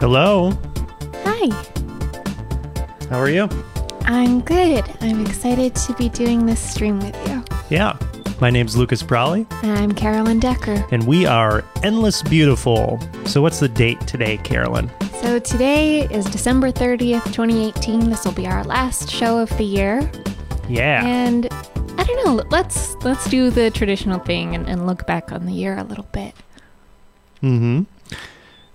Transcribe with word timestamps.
Hello. 0.00 0.52
Hi, 1.24 1.48
How 3.10 3.18
are 3.18 3.28
you? 3.30 3.48
I'm 4.02 4.40
good. 4.42 4.84
I'm 5.00 5.24
excited 5.26 5.74
to 5.74 5.94
be 5.94 6.08
doing 6.08 6.46
this 6.46 6.60
stream 6.60 7.00
with 7.00 7.16
you. 7.28 7.42
Yeah. 7.68 7.98
My 8.40 8.50
name's 8.50 8.76
Lucas 8.76 9.02
Brawley, 9.02 9.46
And 9.62 9.72
I'm 9.76 9.92
Carolyn 9.92 10.38
Decker. 10.38 10.86
and 10.92 11.04
we 11.06 11.26
are 11.26 11.64
Endless 11.82 12.22
Beautiful. 12.22 13.00
So, 13.26 13.42
what's 13.42 13.58
the 13.58 13.68
date 13.68 14.00
today, 14.06 14.36
Carolyn? 14.38 14.88
So 15.20 15.40
today 15.40 16.02
is 16.02 16.24
December 16.26 16.70
30th, 16.70 17.24
2018. 17.32 18.08
This 18.08 18.24
will 18.24 18.32
be 18.32 18.46
our 18.46 18.62
last 18.62 19.10
show 19.10 19.38
of 19.38 19.48
the 19.58 19.64
year. 19.64 20.08
Yeah. 20.68 21.04
And 21.04 21.48
I 21.52 22.04
don't 22.04 22.24
know, 22.24 22.44
let's 22.50 22.94
let's 23.02 23.28
do 23.28 23.50
the 23.50 23.70
traditional 23.72 24.20
thing 24.20 24.54
and, 24.54 24.68
and 24.68 24.86
look 24.86 25.06
back 25.08 25.32
on 25.32 25.44
the 25.44 25.52
year 25.52 25.76
a 25.76 25.82
little 25.82 26.06
bit. 26.12 26.34
Mm-hmm. 27.42 27.82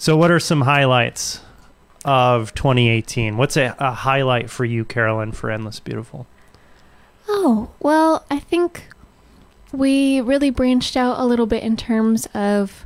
So, 0.03 0.17
what 0.17 0.31
are 0.31 0.39
some 0.41 0.59
highlights 0.63 1.39
of 2.03 2.53
2018? 2.55 3.37
What's 3.37 3.55
a, 3.55 3.73
a 3.79 3.93
highlight 3.93 4.49
for 4.49 4.65
you, 4.65 4.83
Carolyn, 4.83 5.31
for 5.31 5.49
Endless 5.49 5.79
Beautiful? 5.79 6.27
Oh, 7.29 7.69
well, 7.79 8.25
I 8.29 8.37
think 8.39 8.89
we 9.71 10.19
really 10.19 10.49
branched 10.49 10.97
out 10.97 11.17
a 11.21 11.25
little 11.25 11.45
bit 11.45 11.63
in 11.63 11.77
terms 11.77 12.27
of 12.33 12.85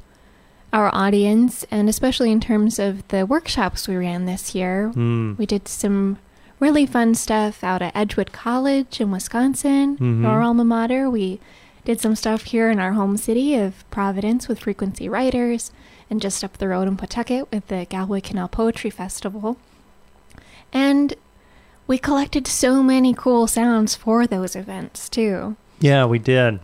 our 0.71 0.93
audience 0.93 1.65
and 1.71 1.89
especially 1.89 2.31
in 2.31 2.39
terms 2.39 2.77
of 2.77 3.07
the 3.07 3.25
workshops 3.25 3.87
we 3.87 3.95
ran 3.95 4.25
this 4.25 4.53
year. 4.53 4.89
Hmm. 4.89 5.33
We 5.39 5.47
did 5.47 5.67
some 5.67 6.19
really 6.59 6.85
fun 6.85 7.15
stuff 7.15 7.63
out 7.63 7.81
at 7.81 7.95
Edgewood 7.95 8.31
College 8.31 9.01
in 9.01 9.09
Wisconsin, 9.09 9.97
Mhm. 9.97 10.23
our 10.23 10.43
alma 10.43 10.63
mater. 10.63 11.09
We 11.09 11.39
did 11.83 11.99
some 11.99 12.15
stuff 12.15 12.43
here 12.43 12.69
in 12.69 12.79
our 12.79 12.91
home 12.91 13.17
city 13.17 13.55
of 13.55 13.89
Providence 13.89 14.47
with 14.47 14.59
Frequency 14.59 15.09
Writers, 15.09 15.71
and 16.09 16.21
just 16.21 16.43
up 16.43 16.57
the 16.57 16.67
road 16.67 16.87
in 16.87 16.97
Pawtucket 16.97 17.51
with 17.51 17.67
the 17.67 17.85
Galway 17.89 18.21
Canal 18.21 18.47
Poetry 18.47 18.89
Festival. 18.89 19.57
And 20.73 21.13
we 21.87 21.97
collected 21.97 22.47
so 22.47 22.83
many 22.83 23.13
cool 23.13 23.47
sounds 23.47 23.95
for 23.95 24.27
those 24.27 24.55
events 24.55 25.09
too. 25.09 25.55
Yeah, 25.79 26.05
we 26.05 26.19
did. 26.19 26.59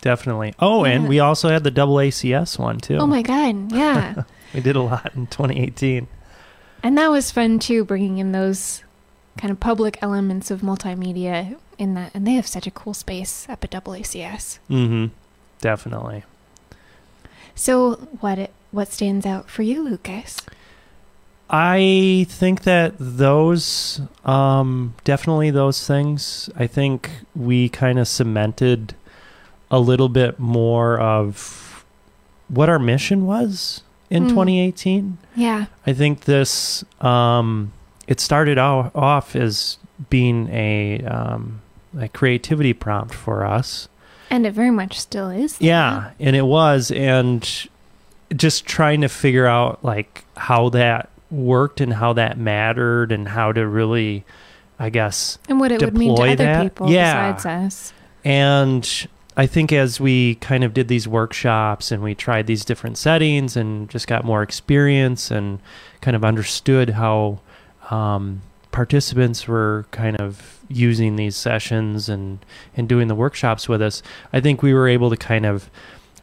Definitely. 0.00 0.54
Oh, 0.60 0.84
and 0.84 1.08
we 1.08 1.18
also 1.18 1.48
had 1.48 1.64
the 1.64 1.72
double 1.72 1.96
ACS 1.96 2.56
one, 2.58 2.78
too. 2.78 2.98
Oh 2.98 3.06
my 3.06 3.22
god, 3.22 3.72
yeah. 3.72 4.22
We 4.54 4.60
did 4.60 4.76
a 4.76 4.80
lot 4.80 5.14
in 5.14 5.26
2018. 5.26 6.06
and 6.82 6.96
that 6.96 7.10
was 7.10 7.30
fun 7.30 7.58
too, 7.58 7.84
bringing 7.84 8.16
in 8.16 8.32
those 8.32 8.82
kind 9.36 9.50
of 9.50 9.60
public 9.60 9.98
elements 10.00 10.50
of 10.50 10.62
multimedia 10.62 11.56
in 11.76 11.92
that. 11.94 12.12
And 12.14 12.26
they 12.26 12.32
have 12.32 12.46
such 12.46 12.66
a 12.66 12.70
cool 12.70 12.94
space 12.94 13.46
up 13.50 13.62
at 13.64 13.72
AACS. 13.72 14.58
Mm-hmm. 14.70 15.06
Definitely. 15.60 16.24
So, 17.58 17.94
what 18.20 18.38
it, 18.38 18.52
what 18.70 18.92
stands 18.92 19.26
out 19.26 19.50
for 19.50 19.62
you, 19.62 19.82
Lucas? 19.82 20.38
I 21.50 22.26
think 22.28 22.62
that 22.62 22.94
those, 22.98 24.00
um, 24.24 24.94
definitely 25.02 25.50
those 25.50 25.84
things, 25.86 26.48
I 26.56 26.66
think 26.66 27.10
we 27.34 27.68
kind 27.68 27.98
of 27.98 28.06
cemented 28.06 28.94
a 29.70 29.80
little 29.80 30.08
bit 30.08 30.38
more 30.38 31.00
of 31.00 31.84
what 32.48 32.68
our 32.68 32.78
mission 32.78 33.26
was 33.26 33.82
in 34.08 34.24
Mm. 34.26 34.28
2018. 34.28 35.18
Yeah, 35.34 35.66
I 35.86 35.92
think 35.94 36.24
this, 36.26 36.84
um, 37.00 37.72
it 38.06 38.20
started 38.20 38.56
off 38.58 39.34
as 39.34 39.78
being 40.10 40.48
a, 40.52 41.02
um, 41.04 41.60
a 41.98 42.08
creativity 42.08 42.72
prompt 42.72 43.14
for 43.14 43.44
us. 43.44 43.88
And 44.30 44.46
it 44.46 44.52
very 44.52 44.70
much 44.70 44.98
still 45.00 45.30
is. 45.30 45.60
Yeah, 45.60 46.10
and 46.20 46.34
it 46.36 46.46
was, 46.46 46.90
and 46.90 47.48
just 48.34 48.66
trying 48.66 49.00
to 49.00 49.08
figure 49.08 49.46
out 49.46 49.82
like 49.84 50.24
how 50.36 50.68
that 50.70 51.08
worked 51.30 51.80
and 51.80 51.92
how 51.92 52.12
that 52.14 52.38
mattered 52.38 53.12
and 53.12 53.28
how 53.28 53.52
to 53.52 53.66
really, 53.66 54.24
I 54.78 54.90
guess, 54.90 55.38
and 55.48 55.58
what 55.60 55.72
it 55.72 55.80
would 55.82 55.96
mean 55.96 56.14
to 56.16 56.22
other 56.22 56.36
that. 56.36 56.62
people 56.62 56.90
Yeah. 56.90 57.32
besides 57.32 57.46
us. 57.46 57.92
and 58.24 59.06
I 59.36 59.46
think 59.46 59.72
as 59.72 60.00
we 60.00 60.34
kind 60.36 60.64
of 60.64 60.74
did 60.74 60.88
these 60.88 61.06
workshops 61.06 61.92
and 61.92 62.02
we 62.02 62.14
tried 62.16 62.48
these 62.48 62.64
different 62.64 62.98
settings 62.98 63.56
and 63.56 63.88
just 63.88 64.08
got 64.08 64.24
more 64.24 64.42
experience 64.42 65.30
and 65.30 65.60
kind 66.00 66.16
of 66.16 66.24
understood 66.24 66.90
how 66.90 67.38
um, 67.88 68.42
participants 68.72 69.46
were 69.46 69.86
kind 69.92 70.20
of 70.20 70.57
using 70.68 71.16
these 71.16 71.36
sessions 71.36 72.08
and 72.08 72.38
and 72.76 72.88
doing 72.88 73.08
the 73.08 73.14
workshops 73.14 73.68
with 73.68 73.82
us, 73.82 74.02
I 74.32 74.40
think 74.40 74.62
we 74.62 74.74
were 74.74 74.88
able 74.88 75.10
to 75.10 75.16
kind 75.16 75.46
of 75.46 75.70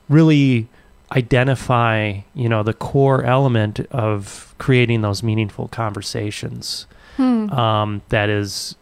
really 0.10 0.68
identify, 1.12 2.20
you 2.34 2.50
know, 2.50 2.64
the 2.64 2.74
core 2.74 3.24
element 3.24 3.80
of 3.92 4.54
creating 4.58 5.02
those 5.02 5.22
meaningful 5.24 5.68
conversations 5.68 6.88
Hmm. 7.18 7.50
um, 7.52 8.02
that 8.10 8.30
is 8.30 8.76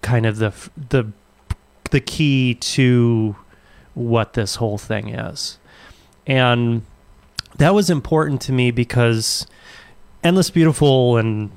kind 0.00 0.24
of 0.24 0.38
the 0.38 0.52
the 0.90 1.10
the 1.90 2.00
key 2.00 2.54
to 2.54 3.34
what 3.94 4.34
this 4.34 4.54
whole 4.56 4.78
thing 4.78 5.08
is, 5.08 5.58
and 6.24 6.82
that 7.56 7.74
was 7.74 7.90
important 7.90 8.40
to 8.42 8.52
me 8.52 8.70
because 8.70 9.44
endless 10.22 10.50
beautiful 10.50 11.16
and 11.16 11.50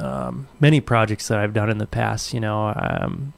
um, 0.00 0.48
many 0.60 0.80
projects 0.80 1.28
that 1.28 1.38
I've 1.38 1.52
done 1.54 1.70
in 1.70 1.78
the 1.78 1.86
past, 1.86 2.32
you 2.34 2.40
know, 2.40 2.68
um, 2.76 3.32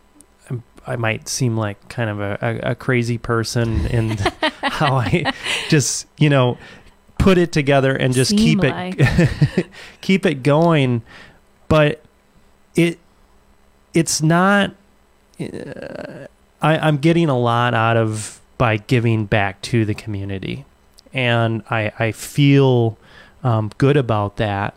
I'm- 0.50 0.62
I 0.86 0.96
might 0.96 1.28
seem 1.28 1.56
like 1.56 1.88
kind 1.88 2.08
of 2.08 2.20
a, 2.20 2.38
a, 2.40 2.70
a 2.70 2.74
crazy 2.74 3.18
person 3.18 3.86
in 3.86 4.10
how 4.62 4.96
I 4.96 5.32
just 5.68 6.06
you 6.18 6.30
know 6.30 6.58
put 7.18 7.38
it 7.38 7.50
together 7.50 7.94
and 7.96 8.14
just 8.14 8.30
Seem 8.30 8.60
keep 8.60 8.64
it 8.64 9.66
keep 10.00 10.24
it 10.26 10.42
going. 10.42 11.02
But 11.68 12.02
it 12.76 12.98
it's 13.94 14.22
not 14.22 14.74
uh, 15.40 16.26
I, 16.62 16.78
i'm 16.78 16.98
getting 16.98 17.28
a 17.28 17.38
lot 17.38 17.74
out 17.74 17.96
of 17.96 18.40
by 18.58 18.76
giving 18.76 19.26
back 19.26 19.60
to 19.62 19.84
the 19.84 19.94
community. 19.94 20.64
And 21.12 21.62
i 21.70 21.90
i 21.98 22.12
feel 22.12 22.96
um, 23.42 23.70
good 23.78 23.96
about 23.96 24.36
that 24.36 24.74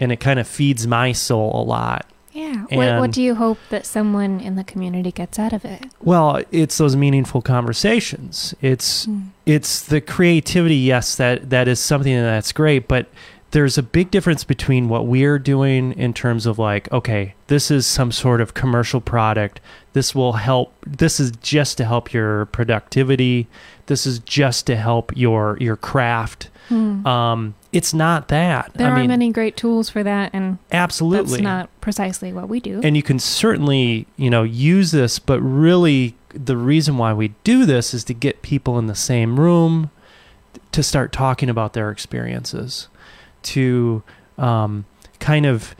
and 0.00 0.12
it 0.12 0.20
kind 0.20 0.38
of 0.38 0.46
feeds 0.46 0.86
my 0.86 1.12
soul 1.12 1.50
a 1.60 1.64
lot 1.64 2.06
Yeah. 2.32 2.64
What, 2.70 2.98
what 3.00 3.12
do 3.12 3.22
you 3.22 3.34
hope 3.34 3.58
that 3.70 3.86
someone 3.86 4.40
in 4.40 4.56
the 4.56 4.64
community 4.64 5.10
gets 5.12 5.38
out 5.38 5.52
of 5.52 5.64
it? 5.64 5.84
well 6.00 6.42
it's 6.52 6.78
those 6.78 6.96
meaningful 6.96 7.42
conversations 7.42 8.54
it's 8.60 9.04
Hmm. 9.04 9.20
it's 9.44 9.82
the 9.82 10.00
creativity 10.00 10.76
yes 10.76 11.14
that 11.16 11.50
that 11.50 11.68
is 11.68 11.80
something 11.80 12.14
that's 12.14 12.52
great 12.52 12.88
but 12.88 13.06
there's 13.52 13.78
a 13.78 13.82
big 13.82 14.10
difference 14.10 14.44
between 14.44 14.88
what 14.88 15.06
we're 15.06 15.38
doing 15.38 15.92
in 15.92 16.12
terms 16.12 16.46
of 16.46 16.58
like 16.58 16.92
okay 16.92 17.34
this 17.46 17.70
is 17.70 17.86
some 17.86 18.10
sort 18.12 18.40
of 18.40 18.54
commercial 18.54 19.00
product 19.00 19.60
this 19.92 20.14
will 20.14 20.32
help 20.34 20.72
this 20.86 21.20
is 21.20 21.30
just 21.42 21.76
to 21.78 21.84
help 21.84 22.12
your 22.12 22.46
productivity 22.46 23.46
this 23.86 24.04
is 24.06 24.18
just 24.20 24.66
to 24.66 24.76
help 24.76 25.16
your 25.16 25.56
your 25.60 25.76
craft 25.76 26.50
Hmm. 26.68 27.06
um 27.06 27.54
it's 27.76 27.94
not 27.94 28.28
that. 28.28 28.72
There 28.74 28.88
i 28.88 28.90
are 28.90 28.96
mean 28.96 29.08
many 29.08 29.32
great 29.32 29.56
tools 29.56 29.90
for 29.90 30.02
that, 30.02 30.30
and 30.32 30.58
absolutely. 30.72 31.38
that's 31.38 31.42
not 31.42 31.80
precisely 31.80 32.32
what 32.32 32.48
we 32.48 32.60
do. 32.60 32.80
and 32.82 32.96
you 32.96 33.02
can 33.02 33.18
certainly 33.18 34.06
you 34.16 34.30
know 34.30 34.42
use 34.42 34.90
this 34.90 35.18
but 35.18 35.40
really 35.40 36.16
the 36.30 36.56
reason 36.56 36.98
why 36.98 37.12
we 37.12 37.28
do 37.44 37.64
this 37.64 37.94
is 37.94 38.04
to 38.04 38.14
get 38.14 38.42
people 38.42 38.78
in 38.78 38.86
the 38.86 38.94
same 38.94 39.38
room 39.38 39.90
to 40.72 40.82
start 40.82 41.12
talking 41.12 41.48
about 41.48 41.72
their 41.72 41.90
experiences 41.90 42.88
to 43.42 44.02
um, 44.36 44.84
kind 45.20 45.46
of 45.46 45.74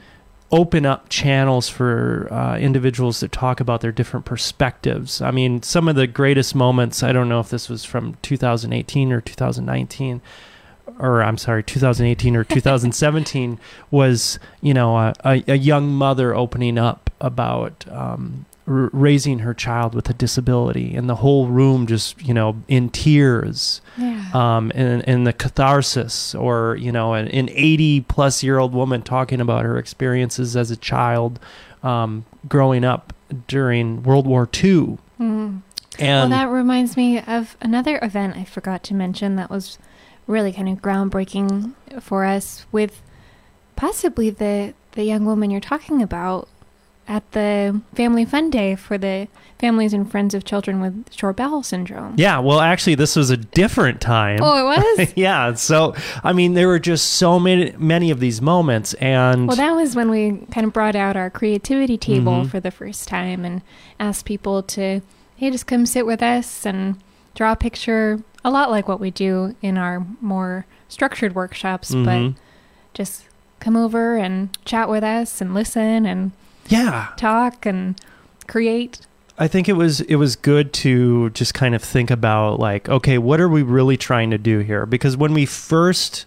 open 0.51 0.85
up 0.85 1.09
channels 1.09 1.67
for 1.67 2.27
uh, 2.31 2.57
individuals 2.57 3.19
that 3.19 3.31
talk 3.33 3.59
about 3.59 3.81
their 3.81 3.91
different 3.91 4.25
perspectives. 4.25 5.21
I 5.21 5.31
mean 5.31 5.61
some 5.61 5.87
of 5.89 5.95
the 5.95 6.07
greatest 6.07 6.55
moments 6.55 7.03
i 7.03 7.11
don't 7.11 7.27
know 7.29 7.39
if 7.39 7.49
this 7.49 7.69
was 7.69 7.83
from 7.83 8.17
2018 8.21 9.11
or 9.11 9.21
2019 9.21 10.21
or 10.99 11.21
I'm 11.21 11.37
sorry, 11.37 11.63
2018 11.63 12.35
or 12.35 12.43
2017 12.43 13.59
was, 13.91 14.39
you 14.61 14.73
know, 14.73 14.97
a, 14.97 15.13
a, 15.23 15.57
young 15.57 15.89
mother 15.89 16.35
opening 16.35 16.77
up 16.77 17.09
about 17.19 17.85
um, 17.89 18.45
r- 18.67 18.89
raising 18.93 19.39
her 19.39 19.53
child 19.53 19.93
with 19.93 20.09
a 20.09 20.13
disability, 20.13 20.95
and 20.95 21.09
the 21.09 21.15
whole 21.15 21.47
room 21.47 21.87
just, 21.87 22.21
you 22.21 22.33
know, 22.33 22.55
in 22.67 22.89
tears, 22.89 23.81
yeah. 23.97 24.29
um, 24.33 24.71
and, 24.75 25.07
and 25.07 25.27
the 25.27 25.33
catharsis, 25.33 26.33
or, 26.35 26.75
you 26.77 26.91
know, 26.91 27.13
an, 27.13 27.27
an 27.29 27.49
80 27.51 28.01
plus 28.01 28.43
year 28.43 28.57
old 28.57 28.73
woman 28.73 29.01
talking 29.01 29.41
about 29.41 29.65
her 29.65 29.77
experiences 29.77 30.55
as 30.55 30.71
a 30.71 30.77
child 30.77 31.39
um, 31.83 32.25
growing 32.47 32.83
up 32.83 33.13
during 33.47 34.03
World 34.03 34.25
War 34.25 34.47
II. 34.63 34.97
Hmm. 35.17 35.57
And 35.99 36.29
well, 36.31 36.39
that 36.39 36.49
reminds 36.49 36.95
me 36.95 37.19
of 37.19 37.57
another 37.59 37.99
event 38.03 38.37
I 38.37 38.43
forgot 38.43 38.83
to 38.83 38.93
mention 38.93 39.35
that 39.37 39.49
was 39.49 39.79
really 40.27 40.51
kind 40.51 40.69
of 40.69 40.81
groundbreaking 40.81 41.73
for 42.01 42.25
us 42.25 42.65
with 42.71 43.01
possibly 43.75 44.29
the 44.29 44.73
the 44.93 45.03
young 45.03 45.25
woman 45.25 45.51
you're 45.51 45.61
talking 45.61 46.01
about 46.01 46.47
at 47.07 47.31
the 47.31 47.79
Family 47.95 48.25
Fun 48.25 48.49
Day 48.49 48.75
for 48.75 48.97
the 48.97 49.27
families 49.59 49.93
and 49.93 50.09
friends 50.11 50.33
of 50.33 50.43
children 50.43 50.81
with 50.81 51.13
short 51.13 51.37
bowel 51.37 51.63
syndrome. 51.63 52.13
Yeah, 52.17 52.39
well, 52.39 52.59
actually, 52.59 52.95
this 52.95 53.15
was 53.15 53.29
a 53.29 53.37
different 53.37 54.01
time. 54.01 54.39
Oh, 54.41 54.59
it 54.73 54.77
was? 54.97 55.13
yeah, 55.15 55.53
so 55.53 55.95
I 56.23 56.33
mean, 56.33 56.53
there 56.53 56.67
were 56.67 56.79
just 56.79 57.11
so 57.11 57.39
many 57.39 57.73
many 57.77 58.11
of 58.11 58.19
these 58.19 58.41
moments, 58.41 58.93
and 58.95 59.47
Well, 59.47 59.55
that 59.55 59.75
was 59.75 59.95
when 59.95 60.09
we 60.09 60.45
kind 60.51 60.65
of 60.67 60.73
brought 60.73 60.95
out 60.95 61.15
our 61.15 61.29
creativity 61.29 61.97
table 61.97 62.43
Mhm. 62.43 62.49
for 62.49 62.59
the 62.59 62.71
first 62.71 63.07
time 63.07 63.45
and 63.45 63.61
asked 63.99 64.25
people 64.25 64.61
to, 64.63 65.01
hey, 65.37 65.51
just 65.51 65.67
come 65.67 65.85
sit 65.85 66.05
with 66.05 66.21
us 66.21 66.65
and 66.65 66.97
draw 67.35 67.53
a 67.53 67.55
picture, 67.55 68.19
a 68.47 68.51
lot 68.51 68.71
like 68.71 68.87
what 68.87 69.01
we 69.01 69.11
do 69.11 69.53
in 69.61 69.77
our 69.77 70.05
more 70.21 70.65
structured 70.87 71.35
workshops, 71.35 71.91
Mhm. 71.91 72.05
but 72.05 72.41
just 72.93 73.25
come 73.59 73.75
over 73.75 74.15
and 74.15 74.49
chat 74.63 74.87
with 74.89 75.03
us 75.03 75.41
and 75.41 75.53
listen 75.53 76.05
and 76.05 76.31
yeah, 76.69 77.07
talk 77.17 77.65
and 77.65 77.99
create. 78.47 79.01
I 79.37 79.47
think 79.49 79.67
it 79.67 79.73
was 79.73 79.99
it 80.01 80.15
was 80.15 80.35
good 80.37 80.71
to 80.83 81.29
just 81.31 81.53
kind 81.53 81.75
of 81.75 81.83
think 81.83 82.09
about 82.09 82.57
like, 82.59 82.87
okay, 82.87 83.17
what 83.17 83.41
are 83.41 83.49
we 83.49 83.63
really 83.63 83.97
trying 83.97 84.31
to 84.31 84.37
do 84.37 84.59
here? 84.59 84.85
Because 84.85 85.17
when 85.17 85.33
we 85.33 85.45
first 85.45 86.25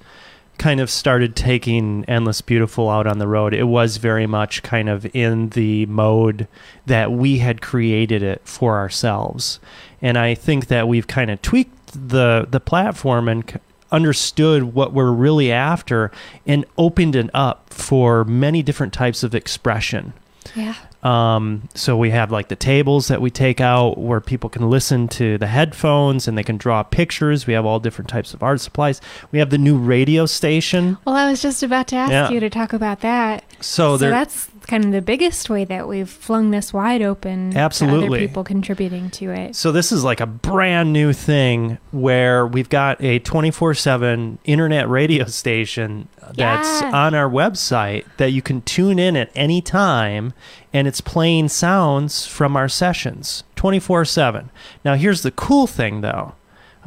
kind 0.58 0.78
of 0.78 0.90
started 0.90 1.34
taking 1.34 2.04
Endless 2.06 2.42
Beautiful 2.42 2.90
out 2.90 3.06
on 3.06 3.18
the 3.18 3.26
road, 3.26 3.54
it 3.54 3.64
was 3.64 3.96
very 3.96 4.26
much 4.26 4.62
kind 4.62 4.90
of 4.90 5.06
in 5.16 5.48
the 5.50 5.86
mode 5.86 6.46
that 6.84 7.10
we 7.12 7.38
had 7.38 7.62
created 7.62 8.22
it 8.22 8.42
for 8.44 8.76
ourselves. 8.76 9.58
And 10.02 10.16
I 10.18 10.34
think 10.34 10.66
that 10.68 10.88
we've 10.88 11.06
kind 11.06 11.30
of 11.30 11.40
tweaked 11.42 11.76
the 12.08 12.46
the 12.50 12.60
platform 12.60 13.28
and 13.28 13.48
c- 13.50 13.56
understood 13.92 14.74
what 14.74 14.92
we're 14.92 15.10
really 15.10 15.50
after 15.50 16.10
and 16.46 16.64
opened 16.78 17.16
it 17.16 17.28
up 17.34 17.72
for 17.72 18.24
many 18.24 18.62
different 18.62 18.92
types 18.92 19.22
of 19.22 19.34
expression. 19.34 20.12
Yeah. 20.54 20.74
Um, 21.02 21.68
so 21.74 21.96
we 21.96 22.10
have 22.10 22.30
like 22.30 22.48
the 22.48 22.56
tables 22.56 23.08
that 23.08 23.20
we 23.22 23.30
take 23.30 23.60
out 23.60 23.96
where 23.98 24.20
people 24.20 24.50
can 24.50 24.68
listen 24.68 25.08
to 25.08 25.38
the 25.38 25.46
headphones 25.46 26.28
and 26.28 26.36
they 26.36 26.42
can 26.42 26.56
draw 26.58 26.82
pictures. 26.82 27.46
We 27.46 27.54
have 27.54 27.64
all 27.64 27.80
different 27.80 28.08
types 28.10 28.34
of 28.34 28.42
art 28.42 28.60
supplies. 28.60 29.00
We 29.32 29.38
have 29.38 29.48
the 29.50 29.58
new 29.58 29.78
radio 29.78 30.26
station. 30.26 30.98
Well, 31.06 31.14
I 31.16 31.30
was 31.30 31.40
just 31.40 31.62
about 31.62 31.86
to 31.88 31.96
ask 31.96 32.12
Yeah. 32.12 32.30
you 32.30 32.40
to 32.40 32.50
talk 32.50 32.72
about 32.74 33.00
that. 33.00 33.44
So, 33.60 33.96
so 33.96 34.10
that's 34.10 34.49
kind 34.70 34.84
of 34.84 34.92
the 34.92 35.02
biggest 35.02 35.50
way 35.50 35.64
that 35.64 35.86
we've 35.88 36.08
flung 36.08 36.50
this 36.52 36.72
wide 36.72 37.02
open 37.02 37.50
to 37.50 37.58
Absolutely. 37.58 38.06
other 38.06 38.18
people 38.26 38.44
contributing 38.44 39.10
to 39.10 39.30
it. 39.30 39.56
so 39.56 39.72
this 39.72 39.90
is 39.92 40.04
like 40.04 40.20
a 40.20 40.26
brand 40.26 40.92
new 40.92 41.12
thing 41.12 41.76
where 41.90 42.46
we've 42.46 42.68
got 42.68 42.96
a 43.02 43.18
24/7 43.20 44.38
internet 44.44 44.88
radio 44.88 45.24
station 45.42 46.08
that's 46.34 46.80
Yeah. 46.82 46.90
on 46.94 47.14
our 47.14 47.28
website 47.28 48.04
that 48.18 48.30
you 48.30 48.42
can 48.42 48.62
tune 48.62 48.98
in 48.98 49.16
at 49.16 49.30
any 49.34 49.60
time 49.60 50.32
and 50.72 50.86
it's 50.86 51.00
playing 51.00 51.48
sounds 51.48 52.26
from 52.26 52.56
our 52.56 52.68
sessions 52.68 53.42
24/7. 53.56 54.50
Now 54.84 54.94
here's 54.94 55.22
the 55.22 55.30
cool 55.32 55.66
thing 55.66 56.00
though. 56.00 56.34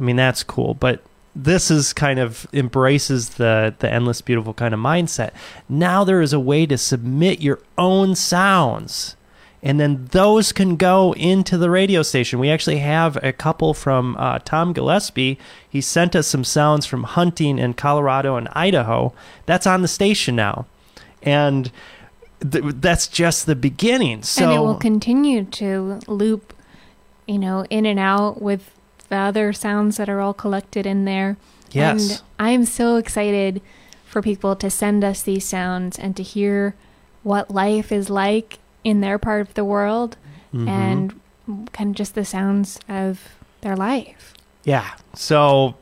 I 0.00 0.02
mean 0.02 0.16
that's 0.16 0.42
cool, 0.42 0.74
but 0.74 1.02
this 1.36 1.70
is 1.70 1.92
kind 1.92 2.18
of 2.18 2.46
embraces 2.52 3.30
the 3.30 3.74
the 3.78 3.92
endless 3.92 4.20
beautiful 4.20 4.54
kind 4.54 4.74
of 4.74 4.80
mindset. 4.80 5.32
Now 5.68 6.04
there 6.04 6.20
is 6.20 6.32
a 6.32 6.40
way 6.40 6.66
to 6.66 6.78
submit 6.78 7.40
your 7.40 7.60
own 7.76 8.14
sounds 8.14 9.16
and 9.64 9.80
then 9.80 10.04
those 10.10 10.52
can 10.52 10.76
go 10.76 11.14
into 11.14 11.56
the 11.56 11.70
radio 11.70 12.02
station. 12.02 12.38
We 12.38 12.50
actually 12.50 12.78
have 12.78 13.16
a 13.24 13.32
couple 13.32 13.72
from 13.72 14.14
uh, 14.18 14.38
Tom 14.40 14.74
Gillespie. 14.74 15.38
He 15.66 15.80
sent 15.80 16.14
us 16.14 16.26
some 16.26 16.44
sounds 16.44 16.84
from 16.84 17.04
hunting 17.04 17.58
in 17.58 17.72
Colorado 17.72 18.36
and 18.36 18.46
Idaho. 18.52 19.14
That's 19.46 19.66
on 19.66 19.80
the 19.80 19.88
station 19.88 20.36
now, 20.36 20.66
and 21.22 21.72
th- 22.48 22.74
that's 22.76 23.08
just 23.08 23.46
the 23.46 23.56
beginning. 23.56 24.22
So 24.22 24.44
and 24.44 24.52
it 24.52 24.60
will 24.60 24.74
continue 24.74 25.44
to 25.44 25.98
loop, 26.08 26.52
you 27.26 27.38
know, 27.38 27.64
in 27.70 27.86
and 27.86 27.98
out 27.98 28.42
with 28.42 28.73
the 29.14 29.20
other 29.20 29.52
sounds 29.52 29.96
that 29.96 30.08
are 30.08 30.20
all 30.20 30.34
collected 30.34 30.86
in 30.86 31.04
there. 31.04 31.36
yes, 31.70 32.10
And 32.10 32.22
I'm 32.38 32.64
so 32.64 32.96
excited 32.96 33.60
for 34.04 34.20
people 34.22 34.54
to 34.56 34.68
send 34.70 35.02
us 35.04 35.22
these 35.22 35.44
sounds 35.44 35.98
and 35.98 36.16
to 36.16 36.22
hear 36.22 36.74
what 37.22 37.50
life 37.50 37.90
is 37.92 38.10
like 38.10 38.58
in 38.82 39.00
their 39.00 39.18
part 39.18 39.40
of 39.40 39.54
the 39.54 39.64
world 39.64 40.16
Mhm. 40.52 40.68
and 40.68 41.20
kind 41.72 41.90
of 41.90 41.96
just 41.96 42.14
the 42.14 42.24
sounds 42.24 42.78
of 42.88 43.20
their 43.60 43.76
life. 43.76 44.34
Yeah. 44.64 44.90
So 45.14 45.74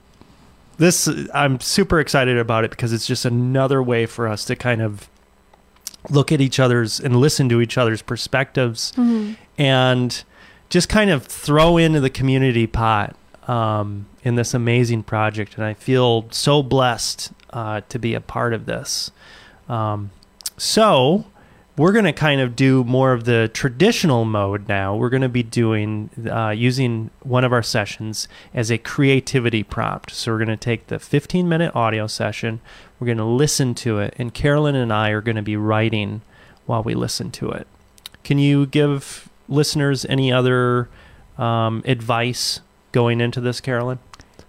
this 0.78 1.08
I'm 1.35 1.61
super 1.61 2.00
excited 2.00 2.37
about 2.38 2.64
it 2.64 2.70
because 2.70 2.93
it's 2.93 3.06
just 3.06 3.25
another 3.25 3.82
way 3.82 4.06
for 4.06 4.28
us 4.28 4.44
to 4.46 4.56
kind 4.56 4.81
of 4.82 5.08
look 6.11 6.32
at 6.32 6.40
each 6.40 6.58
other's 6.61 6.99
and 7.00 7.17
listen 7.17 7.49
to 7.49 7.61
each 7.61 7.76
other's 7.78 8.02
perspectives 8.02 8.93
and 9.58 10.25
just 10.70 10.88
kind 10.88 11.11
of 11.11 11.25
throw 11.26 11.76
into 11.76 12.00
the 12.00 12.11
community 12.11 12.67
pot 12.67 13.14
um, 13.48 14.06
in 14.22 14.36
this 14.36 14.54
amazing 14.54 15.02
project. 15.02 15.56
And 15.56 15.64
I 15.64 15.74
feel 15.74 16.26
so 16.30 16.62
blessed 16.62 17.32
uh, 17.50 17.82
to 17.88 17.98
be 17.98 18.14
a 18.14 18.20
part 18.20 18.54
of 18.54 18.66
this. 18.66 19.10
Um, 19.68 20.10
so 20.56 21.26
we're 21.76 21.92
going 21.92 22.04
to 22.04 22.12
kind 22.12 22.40
of 22.40 22.54
do 22.54 22.84
more 22.84 23.12
of 23.12 23.24
the 23.24 23.50
traditional 23.52 24.24
mode 24.24 24.68
now. 24.68 24.94
We're 24.94 25.08
going 25.08 25.22
to 25.22 25.28
be 25.28 25.42
doing 25.42 26.10
uh, 26.30 26.50
using 26.50 27.10
one 27.22 27.44
of 27.44 27.52
our 27.52 27.62
sessions 27.62 28.28
as 28.52 28.70
a 28.70 28.78
creativity 28.78 29.62
prompt. 29.62 30.10
So 30.10 30.32
we're 30.32 30.38
going 30.38 30.48
to 30.48 30.56
take 30.56 30.88
the 30.88 30.98
15 30.98 31.48
minute 31.48 31.74
audio 31.74 32.06
session, 32.06 32.60
we're 33.00 33.06
going 33.06 33.18
to 33.18 33.24
listen 33.24 33.74
to 33.76 33.98
it, 33.98 34.14
and 34.18 34.34
Carolyn 34.34 34.74
and 34.74 34.92
I 34.92 35.10
are 35.10 35.22
going 35.22 35.36
to 35.36 35.42
be 35.42 35.56
writing 35.56 36.20
while 36.66 36.82
we 36.82 36.94
listen 36.94 37.30
to 37.32 37.50
it. 37.50 37.66
Can 38.22 38.38
you 38.38 38.66
give 38.66 39.28
listeners 39.48 40.04
any 40.04 40.30
other 40.30 40.88
um, 41.38 41.82
advice 41.86 42.60
going 42.92 43.20
into 43.20 43.40
this, 43.40 43.60
Carolyn? 43.60 43.98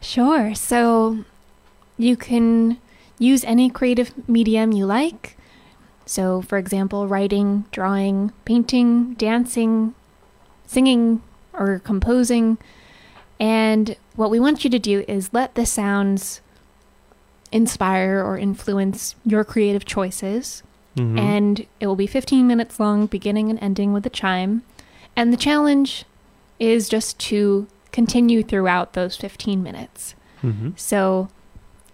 Sure. 0.02 0.54
So 0.54 1.24
you 1.98 2.16
can 2.16 2.78
use 3.18 3.44
any 3.46 3.70
creative 3.70 4.28
medium 4.28 4.72
you 4.72 4.86
like. 4.86 5.38
So, 6.06 6.42
for 6.42 6.58
example, 6.58 7.08
writing, 7.08 7.66
drawing, 7.72 8.34
painting, 8.46 9.14
dancing, 9.14 9.96
singing, 10.68 11.22
or 11.54 11.80
composing. 11.80 12.58
And 13.40 13.96
what 14.16 14.30
we 14.30 14.40
want 14.40 14.64
you 14.64 14.70
to 14.70 14.80
do 14.80 15.06
is 15.08 15.34
let 15.34 15.56
the 15.56 15.66
sounds 15.66 16.42
inspire 17.52 18.22
or 18.24 18.38
influence 18.38 19.16
your 19.26 19.44
creative 19.44 19.86
choices. 19.86 20.64
Mhm. 20.98 21.18
And 21.20 21.66
it 21.80 21.88
will 21.88 21.96
be 21.96 22.08
15 22.08 22.48
minutes 22.48 22.80
long, 22.80 23.06
beginning 23.06 23.50
and 23.50 23.60
ending 23.62 23.94
with 23.94 24.06
a 24.06 24.10
chime. 24.10 24.64
And 25.16 25.32
the 25.32 25.38
challenge 25.38 26.06
is 26.60 26.90
just 26.90 27.18
to 27.20 27.68
continue 27.94 28.44
throughout 28.44 28.92
those 28.94 29.16
15 29.16 29.64
minutes. 29.64 30.16
Mhm. 30.44 30.74
So 30.78 31.30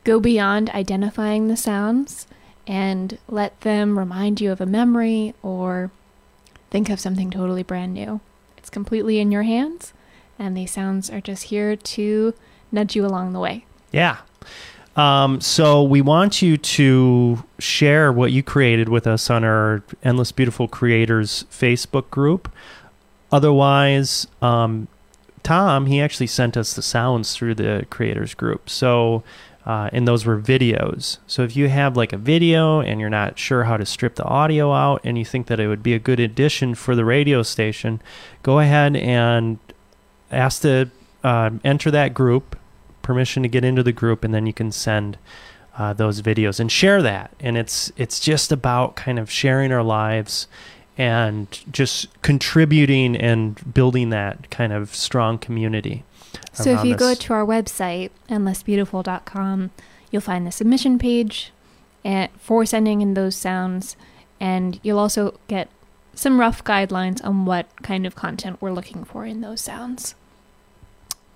go 0.04 0.20
beyond 0.20 0.72
identifying 0.72 1.48
the 1.48 1.58
sounds 1.58 2.26
and 2.66 3.20
let 3.28 3.62
them 3.62 4.00
remind 4.00 4.42
you 4.42 4.52
of 4.52 4.60
a 4.62 4.66
memory 4.66 5.36
or 5.44 5.92
think 6.72 6.90
of 6.90 7.00
something 7.00 7.30
totally 7.30 7.62
brand 7.62 7.94
new. 7.94 8.22
It's 8.58 8.70
completely 8.72 9.20
in 9.20 9.32
your 9.32 9.44
hands, 9.44 9.94
and 10.40 10.56
these 10.58 10.72
sounds 10.72 11.10
are 11.12 11.22
just 11.22 11.44
here 11.44 11.76
to 11.76 12.34
nudge 12.72 12.96
you 12.96 13.06
along 13.06 13.34
the 13.34 13.40
way. 13.40 13.66
Yeah. 13.92 14.18
Um, 14.96 15.40
so 15.40 15.82
we 15.84 16.02
want 16.02 16.42
you 16.42 16.58
to 16.58 17.44
share 17.58 18.12
what 18.12 18.32
you 18.32 18.44
created 18.44 18.90
with 18.90 19.08
us 19.08 19.30
on 19.30 19.44
our 19.44 19.84
Endless 20.04 20.32
Beautiful 20.32 20.68
Creators 20.68 21.46
Facebook 21.52 22.10
group. 22.10 22.52
Otherwise, 23.32 24.28
um, 24.42 24.88
Tom, 25.44 25.86
he 25.86 26.02
actually 26.02 26.28
sent 26.28 26.58
us 26.58 26.74
the 26.74 26.82
sounds 26.82 27.36
through 27.36 27.56
the 27.56 27.86
creators 27.90 28.34
group. 28.34 28.70
So, 28.70 29.24
uh, 29.66 29.90
and 29.94 30.08
those 30.08 30.26
were 30.26 30.40
videos. 30.40 31.18
So 31.28 31.44
if 31.44 31.56
you 31.56 31.70
have 31.70 31.96
like 31.96 32.14
a 32.14 32.18
video 32.18 32.80
and 32.80 33.00
you're 33.00 33.10
not 33.10 33.38
sure 33.38 33.66
how 33.66 33.78
to 33.78 33.86
strip 33.86 34.16
the 34.16 34.24
audio 34.24 34.74
out 34.74 35.02
and 35.04 35.18
you 35.18 35.26
think 35.26 35.48
that 35.48 35.60
it 35.60 35.68
would 35.68 35.84
be 35.84 35.94
a 35.94 36.00
good 36.00 36.20
addition 36.20 36.76
for 36.76 36.96
the 36.96 37.06
radio 37.06 37.44
station, 37.44 38.02
go 38.42 38.60
ahead 38.60 38.96
and 38.96 39.60
ask 40.32 40.62
to 40.62 40.90
uh, 41.24 41.52
enter 41.64 41.92
that 41.92 42.14
group, 42.14 42.58
permission 43.02 43.44
to 43.44 43.50
get 43.50 43.64
into 43.64 43.84
the 43.84 43.92
group, 43.92 44.24
and 44.24 44.34
then 44.34 44.46
you 44.46 44.54
can 44.54 44.72
send 44.72 45.18
uh, 45.78 45.94
those 45.94 46.22
videos 46.22 46.60
and 46.60 46.72
share 46.72 47.02
that. 47.02 47.32
And 47.40 47.58
it's 47.58 47.92
it's 47.96 48.20
just 48.20 48.52
about 48.52 48.96
kind 48.96 49.20
of 49.20 49.32
sharing 49.32 49.72
our 49.72 49.84
lives 49.84 50.48
and 51.00 51.48
just 51.72 52.22
contributing 52.22 53.16
and 53.16 53.74
building 53.74 54.10
that 54.10 54.52
kind 54.52 54.74
of 54.74 54.94
strong 54.94 55.38
community. 55.38 56.04
So 56.52 56.72
if 56.72 56.84
you 56.84 56.96
go 56.96 57.16
to 57.16 57.34
our 57.34 57.46
website, 57.46 58.12
endlessbeautiful.com, 58.30 59.72
you'll 60.12 60.22
find 60.22 60.46
the 60.46 60.52
submission 60.52 61.00
page 61.00 61.54
and 62.04 62.30
for 62.38 62.66
sending 62.66 63.00
in 63.02 63.14
those 63.14 63.36
sounds, 63.36 63.96
and 64.42 64.78
you'll 64.84 65.00
also 65.00 65.40
get 65.48 65.70
some 66.14 66.38
rough 66.40 66.64
guidelines 66.66 67.24
on 67.24 67.46
what 67.46 67.68
kind 67.82 68.06
of 68.06 68.16
content 68.16 68.62
we're 68.62 68.74
looking 68.74 69.06
for 69.06 69.26
in 69.26 69.40
those 69.40 69.62
sounds. 69.62 70.16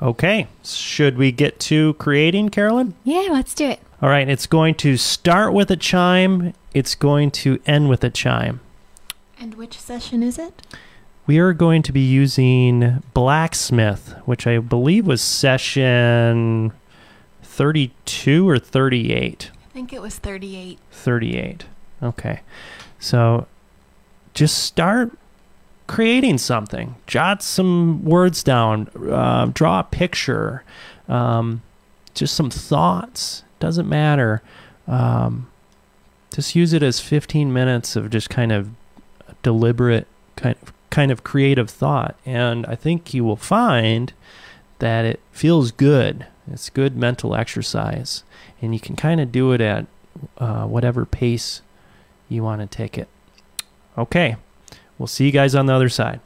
Okay, 0.01 0.47
should 0.63 1.17
we 1.17 1.31
get 1.31 1.59
to 1.61 1.93
creating, 1.93 2.49
Carolyn? 2.49 2.95
Yeah, 3.05 3.29
let's 3.31 3.53
do 3.53 3.69
it. 3.69 3.79
All 4.01 4.09
right, 4.09 4.27
it's 4.27 4.47
going 4.47 4.75
to 4.75 4.97
start 4.97 5.53
with 5.53 5.71
a 5.71 5.77
chime. 5.77 6.53
It's 6.73 6.95
going 6.95 7.31
to 7.31 7.61
end 7.65 7.87
with 7.87 8.03
a 8.03 8.09
chime. 8.09 8.59
And 9.39 9.55
which 9.55 9.79
session 9.79 10.23
is 10.23 10.37
it? 10.37 10.61
We 11.25 11.39
are 11.39 11.53
going 11.53 11.83
to 11.83 11.91
be 11.91 12.01
using 12.01 13.01
Blacksmith, 13.13 14.15
which 14.25 14.45
I 14.45 14.59
believe 14.59 15.07
was 15.07 15.21
session 15.21 16.73
32 17.41 18.49
or 18.49 18.59
38. 18.59 19.51
I 19.53 19.73
think 19.73 19.93
it 19.93 20.01
was 20.01 20.17
38. 20.17 20.79
38. 20.91 21.65
Okay. 22.01 22.41
So 22.99 23.47
just 24.33 24.57
start 24.57 25.17
creating 25.87 26.39
something. 26.39 26.95
Jot 27.07 27.41
some 27.43 28.03
words 28.03 28.43
down. 28.43 28.89
Uh, 29.09 29.45
draw 29.53 29.79
a 29.79 29.83
picture. 29.83 30.63
Um, 31.07 31.61
just 32.13 32.35
some 32.35 32.49
thoughts. 32.49 33.43
Doesn't 33.59 33.87
matter. 33.87 34.41
Um, 34.87 35.49
just 36.33 36.55
use 36.55 36.73
it 36.73 36.83
as 36.83 36.99
15 36.99 37.53
minutes 37.53 37.95
of 37.95 38.09
just 38.09 38.29
kind 38.29 38.51
of 38.51 38.69
deliberate 39.43 40.07
kind 40.35 40.55
of 40.61 40.73
kind 40.89 41.11
of 41.11 41.23
creative 41.23 41.69
thought. 41.69 42.15
And 42.25 42.65
i 42.67 42.75
think 42.75 43.13
you 43.13 43.23
will 43.23 43.35
find 43.35 44.13
that 44.79 45.05
it 45.05 45.19
feels 45.31 45.71
good. 45.71 46.27
It's 46.51 46.69
good 46.69 46.97
mental 46.97 47.35
exercise. 47.35 48.23
And 48.61 48.73
you 48.73 48.79
can 48.79 48.95
kind 48.95 49.21
of 49.21 49.31
do 49.31 49.51
it 49.53 49.61
at 49.61 49.85
uh, 50.37 50.65
whatever 50.65 51.05
pace 51.05 51.61
you 52.27 52.43
want 52.43 52.61
to 52.61 52.67
take 52.67 52.97
it. 52.97 53.07
Okay. 53.97 54.35
We'll 54.97 55.07
see 55.07 55.25
you 55.25 55.31
guys 55.31 55.55
on 55.55 55.67
the 55.67 55.73
other 55.73 55.89
side 55.89 56.19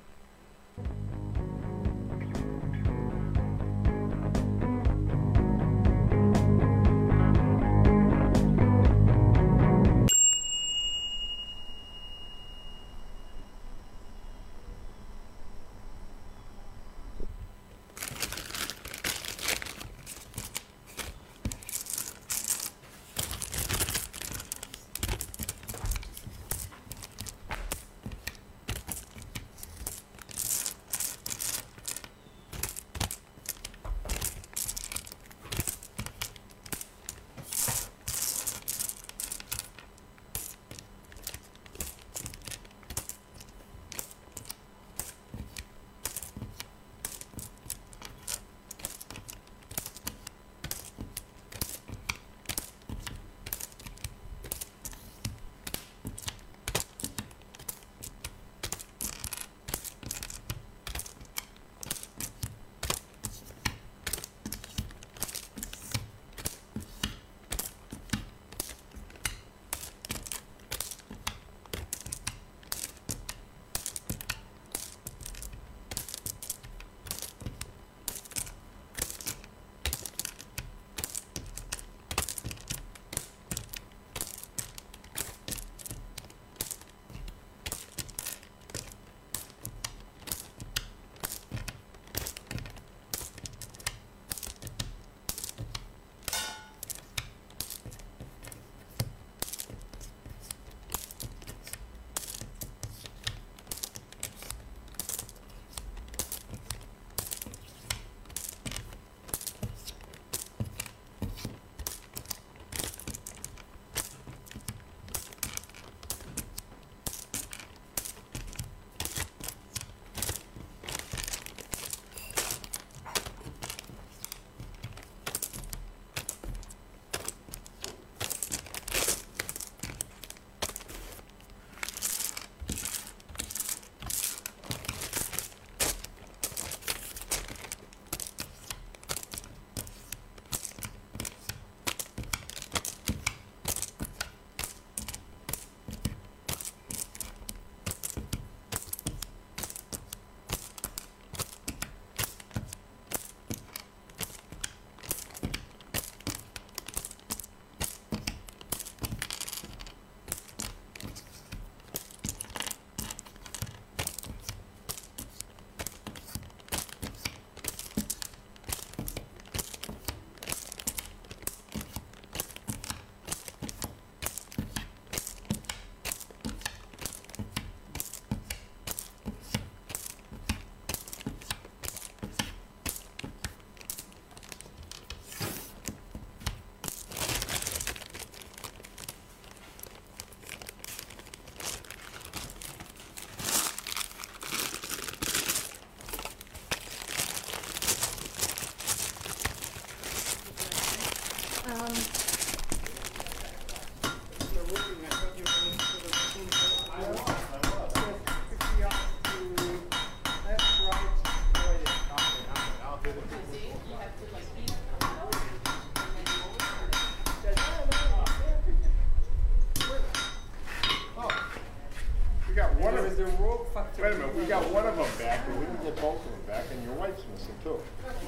got 224.47 224.71
one 224.71 224.85
of 224.85 224.95
them 224.95 225.07
back, 225.19 225.45
but 225.45 225.55
we 225.57 225.65
didn't 225.65 225.83
get 225.83 225.95
both 225.97 226.25
of 226.25 226.31
them 226.31 226.41
back, 226.47 226.63
and 226.71 226.83
your 226.83 226.93
wife's 226.93 227.23
missing 227.33 227.55
too. 227.63 227.79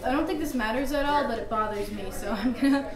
I 0.04 0.12
don't 0.12 0.28
think 0.28 0.40
this 0.40 0.54
matters 0.54 0.92
at 0.92 1.06
all, 1.06 1.28
but 1.28 1.40
it 1.40 1.50
bothers 1.50 1.90
me, 1.92 2.12
so 2.12 2.32
I'm 2.32 2.54
gonna. 2.54 2.92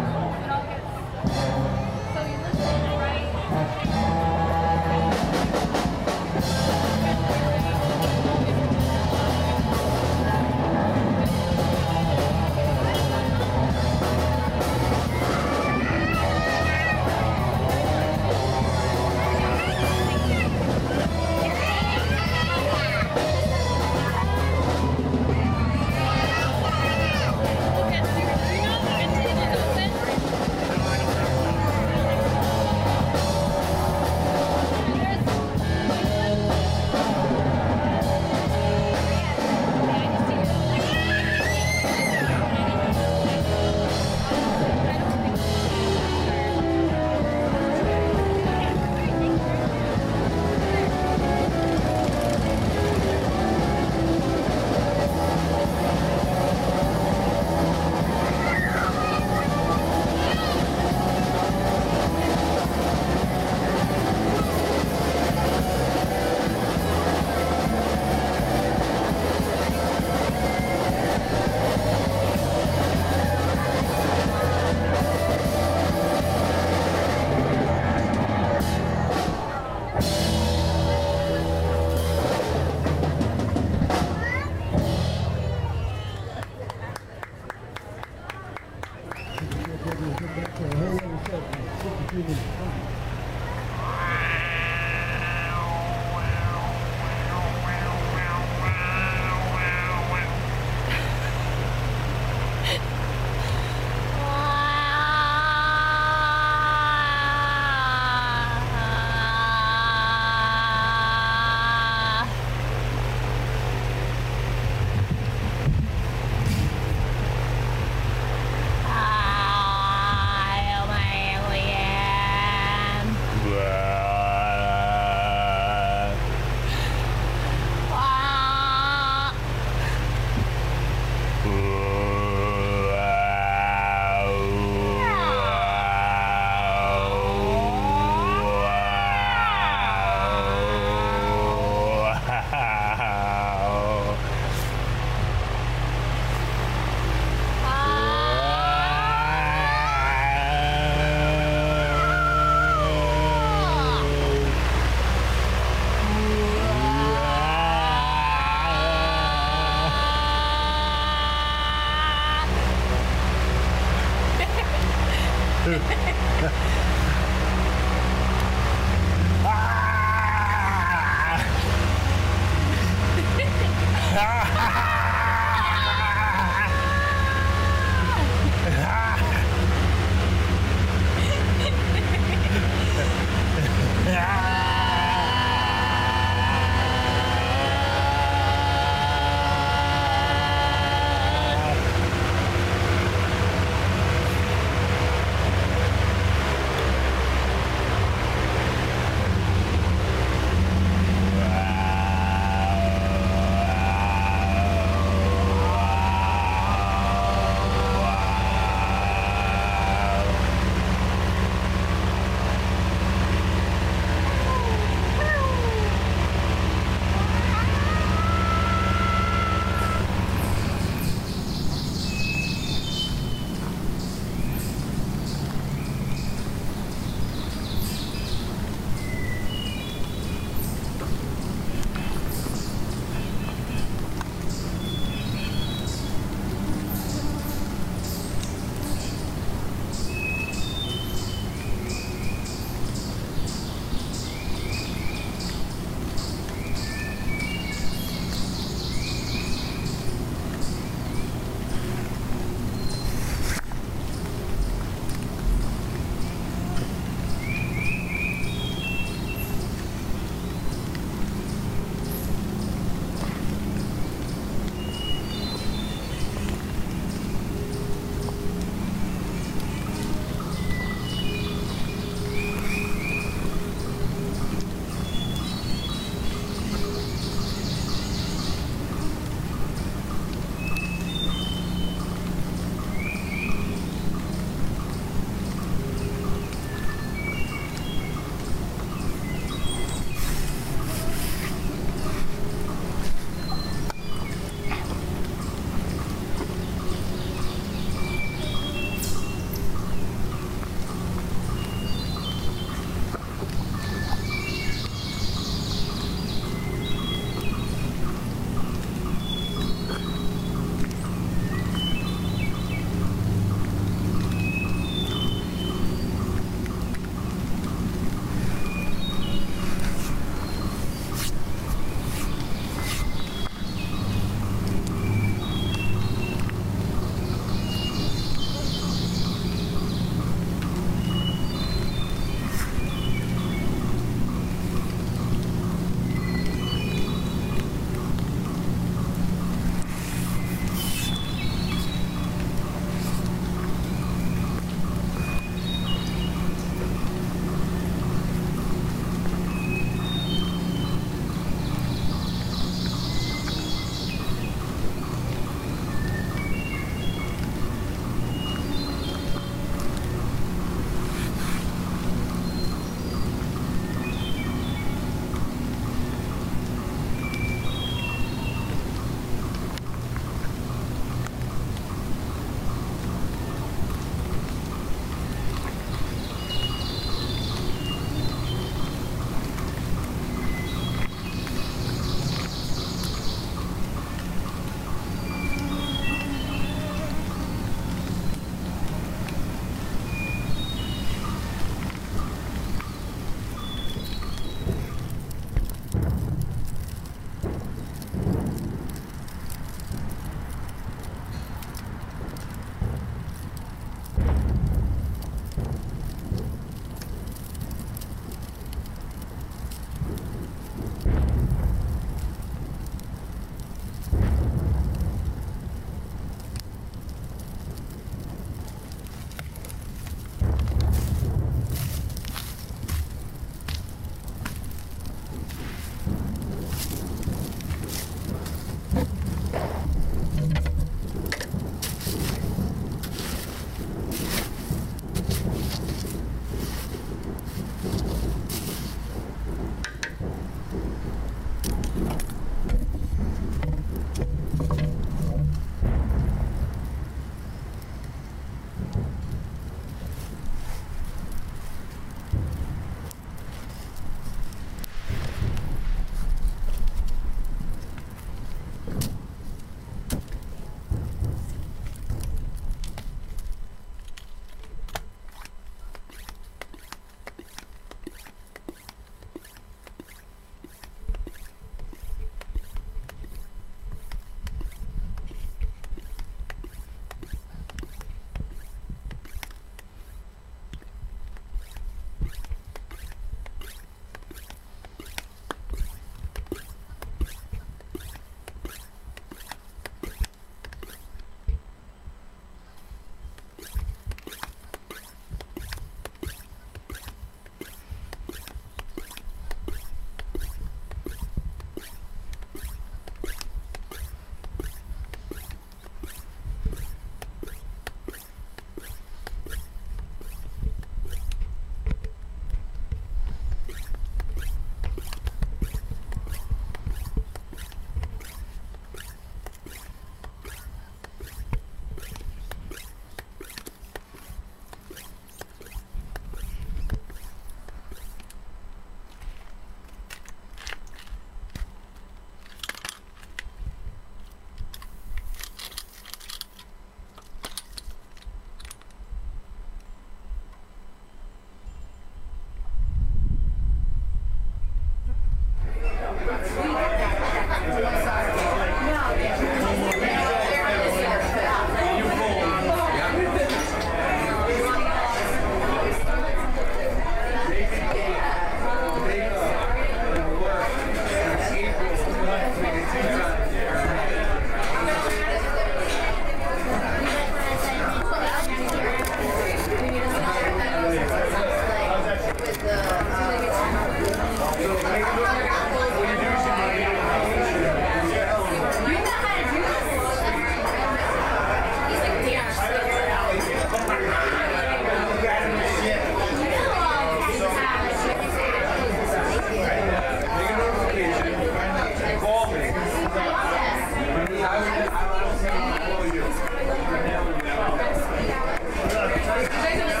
Congratulations. 599.51 600.00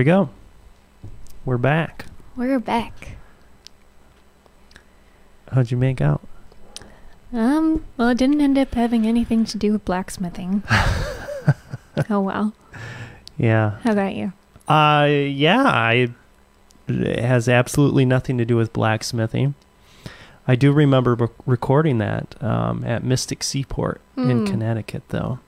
We 0.00 0.04
go. 0.04 0.30
We're 1.44 1.58
back. 1.58 2.06
We're 2.34 2.58
back. 2.58 3.18
How'd 5.52 5.70
you 5.70 5.76
make 5.76 6.00
out? 6.00 6.22
Um, 7.34 7.84
well, 7.98 8.08
it 8.08 8.16
didn't 8.16 8.40
end 8.40 8.56
up 8.56 8.72
having 8.72 9.06
anything 9.06 9.44
to 9.44 9.58
do 9.58 9.72
with 9.72 9.84
blacksmithing. 9.84 10.62
oh 12.08 12.20
well. 12.20 12.54
Yeah. 13.36 13.72
How 13.82 13.92
about 13.92 14.14
you? 14.14 14.32
Uh, 14.66 15.04
yeah, 15.06 15.64
I, 15.64 16.08
it 16.88 17.18
has 17.18 17.46
absolutely 17.46 18.06
nothing 18.06 18.38
to 18.38 18.46
do 18.46 18.56
with 18.56 18.72
blacksmithing. 18.72 19.54
I 20.48 20.56
do 20.56 20.72
remember 20.72 21.14
rec- 21.14 21.30
recording 21.44 21.98
that 21.98 22.42
um, 22.42 22.84
at 22.84 23.04
Mystic 23.04 23.42
Seaport 23.42 24.00
in 24.16 24.40
Hmm. 24.40 24.46
Connecticut, 24.46 25.02
though. 25.10 25.40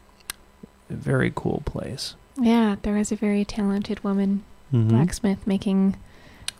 A 0.90 0.94
very 0.94 1.32
cool 1.34 1.62
place. 1.64 2.16
Yeah, 2.40 2.76
there 2.82 2.94
was 2.94 3.12
a 3.12 3.16
very 3.16 3.44
talented 3.44 4.02
woman 4.04 4.42
Mhm. 4.72 4.88
blacksmith 4.88 5.46
making 5.46 5.96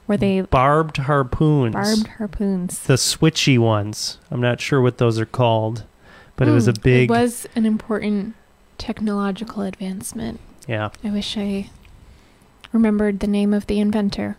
were 0.07 0.17
they 0.17 0.41
Barbed 0.43 0.99
harpoons. 0.99 1.73
barbed 1.73 2.07
harpoons. 2.19 2.79
The 2.81 2.95
switchy 2.95 3.59
ones. 3.59 4.19
I'm 4.31 4.41
not 4.41 4.61
sure 4.61 4.81
what 4.81 4.99
those 4.99 5.19
are 5.19 5.25
called, 5.27 5.85
but 6.37 6.49
it 6.49 6.51
was 6.51 6.67
a 6.69 6.73
Hmm, 6.73 6.81
big. 6.83 7.11
It 7.11 7.13
was 7.15 7.47
an 7.57 7.65
important 7.65 8.35
technological 8.79 9.63
advancement. 9.63 10.41
yeah. 10.67 10.91
I 11.05 11.11
wish 11.11 11.37
I 11.39 11.71
remembered 12.73 13.21
the 13.21 13.27
name 13.27 13.55
of 13.55 13.67
the 13.67 13.79
inventor. 13.81 14.37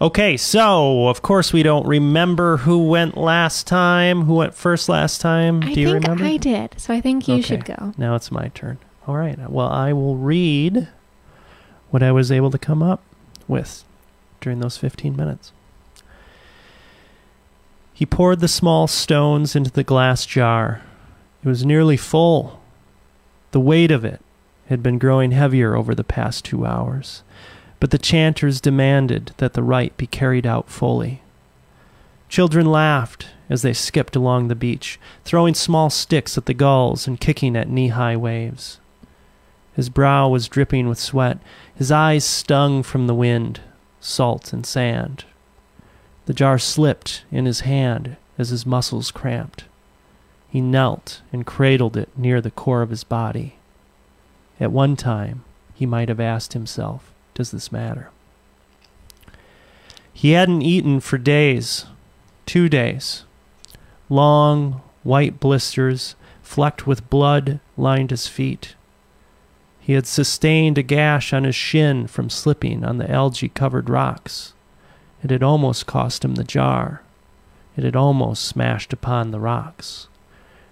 Okay, 0.00 0.36
so 0.36 1.08
of 1.08 1.22
course 1.22 1.52
we 1.52 1.62
don't 1.62 1.86
remember 1.86 2.58
who 2.58 2.86
went 2.88 3.16
last 3.16 3.66
time. 3.66 4.22
Who 4.24 4.34
went 4.34 4.54
first 4.54 4.88
last 4.88 5.20
time? 5.20 5.62
I 5.62 5.72
Do 5.72 5.80
you 5.80 5.92
remember? 5.92 6.24
I 6.24 6.36
did, 6.36 6.74
so 6.76 6.92
I 6.92 7.00
think 7.00 7.26
you 7.28 7.34
Okay. 7.34 7.42
should 7.42 7.64
go. 7.64 7.92
Now 7.96 8.14
it's 8.14 8.30
my 8.30 8.48
turn. 8.54 8.78
All 9.06 9.16
right. 9.16 9.38
Well, 9.50 9.68
I 9.68 9.92
will 9.92 10.16
read 10.16 10.88
what 11.90 12.02
I 12.02 12.12
was 12.12 12.32
able 12.32 12.50
to 12.50 12.58
come 12.58 12.82
up 12.82 13.02
with 13.46 13.84
during 14.40 14.60
those 14.60 14.76
15 14.78 15.14
minutes. 15.14 15.52
He 17.92 18.06
poured 18.06 18.40
the 18.40 18.48
small 18.48 18.86
stones 18.86 19.54
into 19.54 19.70
the 19.70 19.84
glass 19.84 20.26
jar. 20.26 20.82
It 21.44 21.48
was 21.48 21.64
nearly 21.64 21.96
full. 21.96 22.60
The 23.52 23.60
weight 23.60 23.90
of 23.90 24.04
it 24.04 24.20
had 24.68 24.82
been 24.82 24.98
growing 24.98 25.30
heavier 25.30 25.76
over 25.76 25.94
the 25.94 26.02
past 26.02 26.44
two 26.44 26.66
hours, 26.66 27.22
but 27.78 27.90
the 27.90 27.98
chanters 27.98 28.60
demanded 28.60 29.32
that 29.36 29.52
the 29.52 29.62
rite 29.62 29.96
be 29.96 30.06
carried 30.06 30.46
out 30.46 30.68
fully. 30.68 31.22
Children 32.28 32.66
laughed 32.66 33.28
as 33.48 33.62
they 33.62 33.74
skipped 33.74 34.16
along 34.16 34.48
the 34.48 34.54
beach, 34.54 34.98
throwing 35.24 35.54
small 35.54 35.90
sticks 35.90 36.36
at 36.36 36.46
the 36.46 36.54
gulls 36.54 37.06
and 37.06 37.20
kicking 37.20 37.54
at 37.54 37.68
knee 37.68 37.88
high 37.88 38.16
waves. 38.16 38.80
His 39.74 39.88
brow 39.88 40.28
was 40.28 40.48
dripping 40.48 40.88
with 40.88 40.98
sweat, 40.98 41.38
his 41.74 41.90
eyes 41.90 42.24
stung 42.24 42.82
from 42.82 43.06
the 43.06 43.14
wind, 43.14 43.60
salt 44.00 44.52
and 44.52 44.64
sand. 44.64 45.24
The 46.26 46.34
jar 46.34 46.58
slipped 46.58 47.24
in 47.30 47.44
his 47.44 47.60
hand 47.60 48.16
as 48.38 48.50
his 48.50 48.64
muscles 48.64 49.10
cramped. 49.10 49.64
He 50.48 50.60
knelt 50.60 51.22
and 51.32 51.44
cradled 51.44 51.96
it 51.96 52.08
near 52.16 52.40
the 52.40 52.50
core 52.50 52.82
of 52.82 52.90
his 52.90 53.04
body. 53.04 53.56
At 54.60 54.70
one 54.70 54.94
time, 54.94 55.44
he 55.74 55.86
might 55.86 56.08
have 56.08 56.20
asked 56.20 56.52
himself, 56.52 57.12
Does 57.34 57.50
this 57.50 57.72
matter? 57.72 58.10
He 60.12 60.30
hadn't 60.30 60.62
eaten 60.62 61.00
for 61.00 61.18
days, 61.18 61.86
two 62.46 62.68
days. 62.68 63.24
Long, 64.08 64.80
white 65.02 65.40
blisters, 65.40 66.14
flecked 66.42 66.86
with 66.86 67.10
blood, 67.10 67.58
lined 67.76 68.10
his 68.10 68.28
feet. 68.28 68.76
He 69.84 69.92
had 69.92 70.06
sustained 70.06 70.78
a 70.78 70.82
gash 70.82 71.34
on 71.34 71.44
his 71.44 71.54
shin 71.54 72.06
from 72.06 72.30
slipping 72.30 72.86
on 72.86 72.96
the 72.96 73.10
algae 73.10 73.50
covered 73.50 73.90
rocks. 73.90 74.54
It 75.22 75.28
had 75.28 75.42
almost 75.42 75.84
cost 75.84 76.24
him 76.24 76.36
the 76.36 76.42
jar. 76.42 77.02
It 77.76 77.84
had 77.84 77.94
almost 77.94 78.44
smashed 78.44 78.94
upon 78.94 79.30
the 79.30 79.38
rocks. 79.38 80.08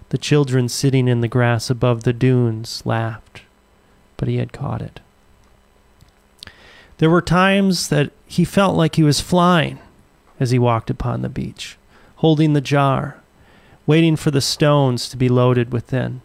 The 0.09 0.17
children 0.17 0.67
sitting 0.67 1.07
in 1.07 1.21
the 1.21 1.27
grass 1.27 1.69
above 1.69 2.05
the 2.05 2.11
dunes 2.11 2.81
laughed, 2.87 3.43
but 4.17 4.27
he 4.27 4.37
had 4.37 4.51
caught 4.51 4.81
it. 4.81 4.99
There 6.97 7.11
were 7.11 7.21
times 7.21 7.89
that 7.89 8.11
he 8.25 8.43
felt 8.43 8.75
like 8.75 8.95
he 8.95 9.03
was 9.03 9.21
flying 9.21 9.77
as 10.39 10.49
he 10.49 10.57
walked 10.57 10.89
upon 10.89 11.21
the 11.21 11.29
beach, 11.29 11.77
holding 12.15 12.53
the 12.53 12.61
jar, 12.61 13.21
waiting 13.85 14.15
for 14.15 14.31
the 14.31 14.41
stones 14.41 15.07
to 15.09 15.17
be 15.17 15.29
loaded 15.29 15.71
within. 15.71 16.21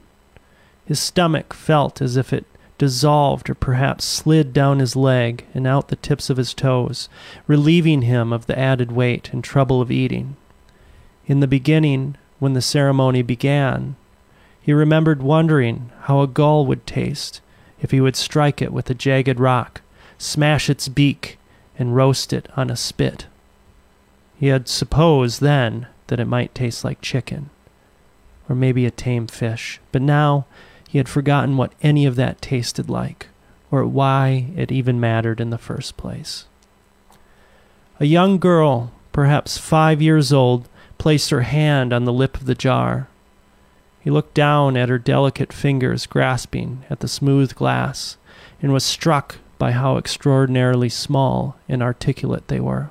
His 0.87 0.99
stomach 0.99 1.53
felt 1.53 2.01
as 2.01 2.17
if 2.17 2.33
it 2.33 2.47
dissolved 2.79 3.51
or 3.51 3.55
perhaps 3.55 4.05
slid 4.05 4.53
down 4.53 4.79
his 4.79 4.97
leg 4.97 5.45
and 5.53 5.67
out 5.67 5.89
the 5.89 5.97
tips 5.97 6.31
of 6.31 6.37
his 6.37 6.55
toes, 6.55 7.09
relieving 7.47 8.03
him 8.03 8.33
of 8.33 8.47
the 8.47 8.59
added 8.59 8.93
weight 8.93 9.31
and 9.33 9.45
trouble 9.45 9.83
of 9.83 9.91
eating. 9.91 10.37
In 11.27 11.41
the 11.41 11.47
beginning, 11.47 12.17
when 12.39 12.55
the 12.55 12.63
ceremony 12.63 13.23
began, 13.23 13.97
he 14.61 14.73
remembered 14.73 15.23
wondering 15.23 15.91
how 16.03 16.21
a 16.21 16.27
gull 16.27 16.65
would 16.67 16.87
taste 16.87 17.41
if 17.81 17.91
he 17.91 18.01
would 18.01 18.17
strike 18.17 18.63
it 18.63 18.73
with 18.73 18.89
a 18.89 18.95
jagged 18.95 19.41
rock, 19.41 19.83
smash 20.17 20.71
its 20.71 20.89
beak, 20.89 21.39
and 21.79 21.97
roast 21.97 22.33
it 22.33 22.49
on 22.57 22.71
a 22.71 22.77
spit. 22.77 23.27
He 24.39 24.49
had 24.49 24.69
supposed 24.69 25.41
then 25.41 25.87
that 26.07 26.21
it 26.21 26.27
might 26.27 26.55
taste 26.55 26.85
like 26.85 27.01
chicken, 27.01 27.51
or 28.49 28.55
maybe 28.55 28.87
a 28.87 28.91
tame 28.91 29.27
fish, 29.27 29.81
but 29.93 30.03
now 30.03 30.47
he 30.89 30.97
had 30.97 31.09
forgotten 31.09 31.59
what 31.59 31.75
any 31.83 32.07
of 32.07 32.17
that 32.17 32.41
tasted 32.41 32.89
like, 32.89 33.29
or 33.71 33.85
why 33.85 34.47
it 34.57 34.73
even 34.73 34.99
mattered 34.99 35.39
in 35.39 35.51
the 35.51 35.59
first 35.59 35.99
place. 35.99 36.47
A 38.01 38.07
young 38.07 38.39
girl, 38.39 38.91
perhaps 39.13 39.59
five 39.59 40.01
years 40.01 40.33
old, 40.33 40.67
placed 40.97 41.29
her 41.29 41.43
hand 41.43 41.93
on 41.93 42.07
the 42.07 42.13
lip 42.13 42.39
of 42.39 42.47
the 42.47 42.55
jar. 42.55 43.07
He 44.01 44.09
looked 44.09 44.33
down 44.33 44.79
at 44.79 44.89
her 44.89 44.99
delicate 44.99 45.53
fingers 45.53 46.07
grasping 46.07 46.85
at 46.89 47.01
the 47.01 47.09
smooth 47.09 47.55
glass 47.55 48.17
and 48.63 48.73
was 48.73 48.83
struck 48.83 49.37
by 49.59 49.73
how 49.73 49.99
extraordinarily 49.99 50.89
small 50.89 51.57
and 51.69 51.83
articulate 51.83 52.49
they 52.49 52.61
were. 52.61 52.91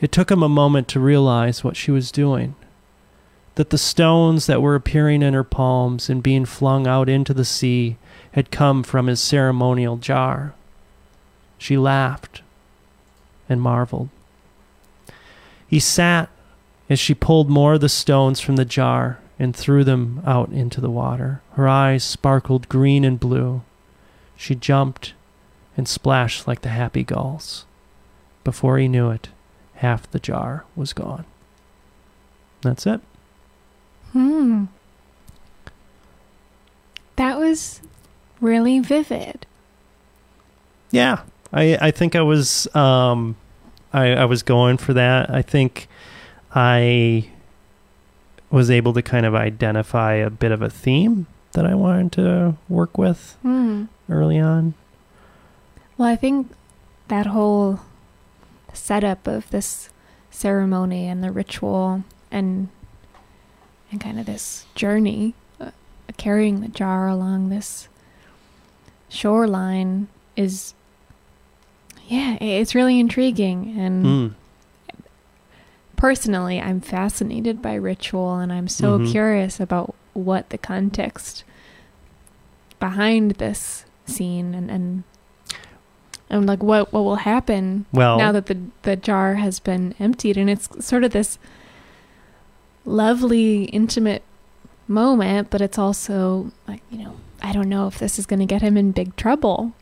It 0.00 0.10
took 0.10 0.32
him 0.32 0.42
a 0.42 0.48
moment 0.48 0.88
to 0.88 0.98
realize 0.98 1.62
what 1.62 1.76
she 1.76 1.92
was 1.92 2.10
doing 2.10 2.56
that 3.60 3.68
the 3.68 3.76
stones 3.76 4.46
that 4.46 4.62
were 4.62 4.74
appearing 4.74 5.20
in 5.20 5.34
her 5.34 5.44
palms 5.44 6.08
and 6.08 6.22
being 6.22 6.46
flung 6.46 6.86
out 6.86 7.10
into 7.10 7.34
the 7.34 7.44
sea 7.44 7.98
had 8.32 8.50
come 8.50 8.82
from 8.82 9.06
his 9.06 9.20
ceremonial 9.20 9.98
jar. 9.98 10.54
She 11.58 11.76
laughed 11.76 12.40
and 13.50 13.60
marveled. 13.60 14.08
He 15.68 15.78
sat 15.78 16.30
as 16.88 16.98
she 16.98 17.12
pulled 17.12 17.50
more 17.50 17.74
of 17.74 17.82
the 17.82 17.90
stones 17.90 18.40
from 18.40 18.56
the 18.56 18.64
jar 18.64 19.18
and 19.38 19.54
threw 19.54 19.84
them 19.84 20.22
out 20.26 20.48
into 20.48 20.80
the 20.80 20.88
water. 20.88 21.42
Her 21.52 21.68
eyes 21.68 22.02
sparkled 22.02 22.66
green 22.70 23.04
and 23.04 23.20
blue. 23.20 23.60
She 24.38 24.54
jumped 24.54 25.12
and 25.76 25.86
splashed 25.86 26.48
like 26.48 26.62
the 26.62 26.70
happy 26.70 27.04
gulls. 27.04 27.66
Before 28.42 28.78
he 28.78 28.88
knew 28.88 29.10
it, 29.10 29.28
half 29.74 30.10
the 30.10 30.18
jar 30.18 30.64
was 30.74 30.94
gone. 30.94 31.26
That's 32.62 32.86
it. 32.86 33.02
Hmm. 34.12 34.64
That 37.16 37.38
was 37.38 37.80
really 38.40 38.78
vivid. 38.80 39.46
Yeah, 40.90 41.20
I 41.52 41.76
I 41.80 41.90
think 41.90 42.16
I 42.16 42.22
was 42.22 42.66
um, 42.74 43.36
I 43.92 44.12
I 44.12 44.24
was 44.24 44.42
going 44.42 44.78
for 44.78 44.92
that. 44.94 45.30
I 45.30 45.42
think 45.42 45.86
I 46.54 47.28
was 48.50 48.70
able 48.70 48.92
to 48.94 49.02
kind 49.02 49.26
of 49.26 49.34
identify 49.34 50.14
a 50.14 50.30
bit 50.30 50.50
of 50.50 50.60
a 50.62 50.70
theme 50.70 51.26
that 51.52 51.64
I 51.64 51.74
wanted 51.74 52.12
to 52.12 52.56
work 52.68 52.98
with 52.98 53.36
Hmm. 53.42 53.84
early 54.08 54.38
on. 54.40 54.74
Well, 55.96 56.08
I 56.08 56.16
think 56.16 56.50
that 57.08 57.26
whole 57.26 57.80
setup 58.72 59.26
of 59.28 59.50
this 59.50 59.90
ceremony 60.30 61.06
and 61.06 61.22
the 61.22 61.30
ritual 61.30 62.02
and 62.30 62.68
and 63.90 64.00
kind 64.00 64.18
of 64.20 64.26
this 64.26 64.66
journey 64.74 65.34
uh, 65.60 65.70
carrying 66.16 66.60
the 66.60 66.68
jar 66.68 67.08
along 67.08 67.48
this 67.48 67.88
shoreline 69.08 70.08
is 70.36 70.74
yeah, 72.08 72.34
it's 72.40 72.74
really 72.74 72.98
intriguing 72.98 73.76
and 73.78 74.04
Mm. 74.04 74.34
personally 75.96 76.60
I'm 76.60 76.80
fascinated 76.80 77.60
by 77.62 77.74
ritual 77.74 78.38
and 78.38 78.52
I'm 78.52 78.68
so 78.68 78.98
Mhm. 78.98 79.10
curious 79.10 79.60
about 79.60 79.94
what 80.14 80.50
the 80.50 80.58
context 80.58 81.44
behind 82.78 83.32
this 83.32 83.84
scene 84.06 84.54
and 84.54 84.70
and 84.70 85.04
and 86.28 86.46
like 86.46 86.62
what 86.62 86.92
what 86.92 87.02
will 87.04 87.16
happen 87.16 87.84
Well, 87.92 88.16
now 88.18 88.32
that 88.32 88.46
the 88.46 88.56
the 88.82 88.96
jar 88.96 89.34
has 89.34 89.60
been 89.60 89.94
emptied 90.00 90.36
and 90.36 90.48
it's 90.48 90.68
sort 90.84 91.04
of 91.04 91.12
this 91.12 91.38
lovely 92.84 93.64
intimate 93.64 94.22
moment 94.88 95.50
but 95.50 95.60
it's 95.60 95.78
also 95.78 96.50
like 96.66 96.82
you 96.90 96.98
know 96.98 97.16
I 97.42 97.52
don't 97.52 97.68
know 97.68 97.86
if 97.86 97.98
this 97.98 98.18
is 98.18 98.26
going 98.26 98.40
to 98.40 98.46
get 98.46 98.62
him 98.62 98.76
in 98.76 98.92
big 98.92 99.14
trouble 99.16 99.72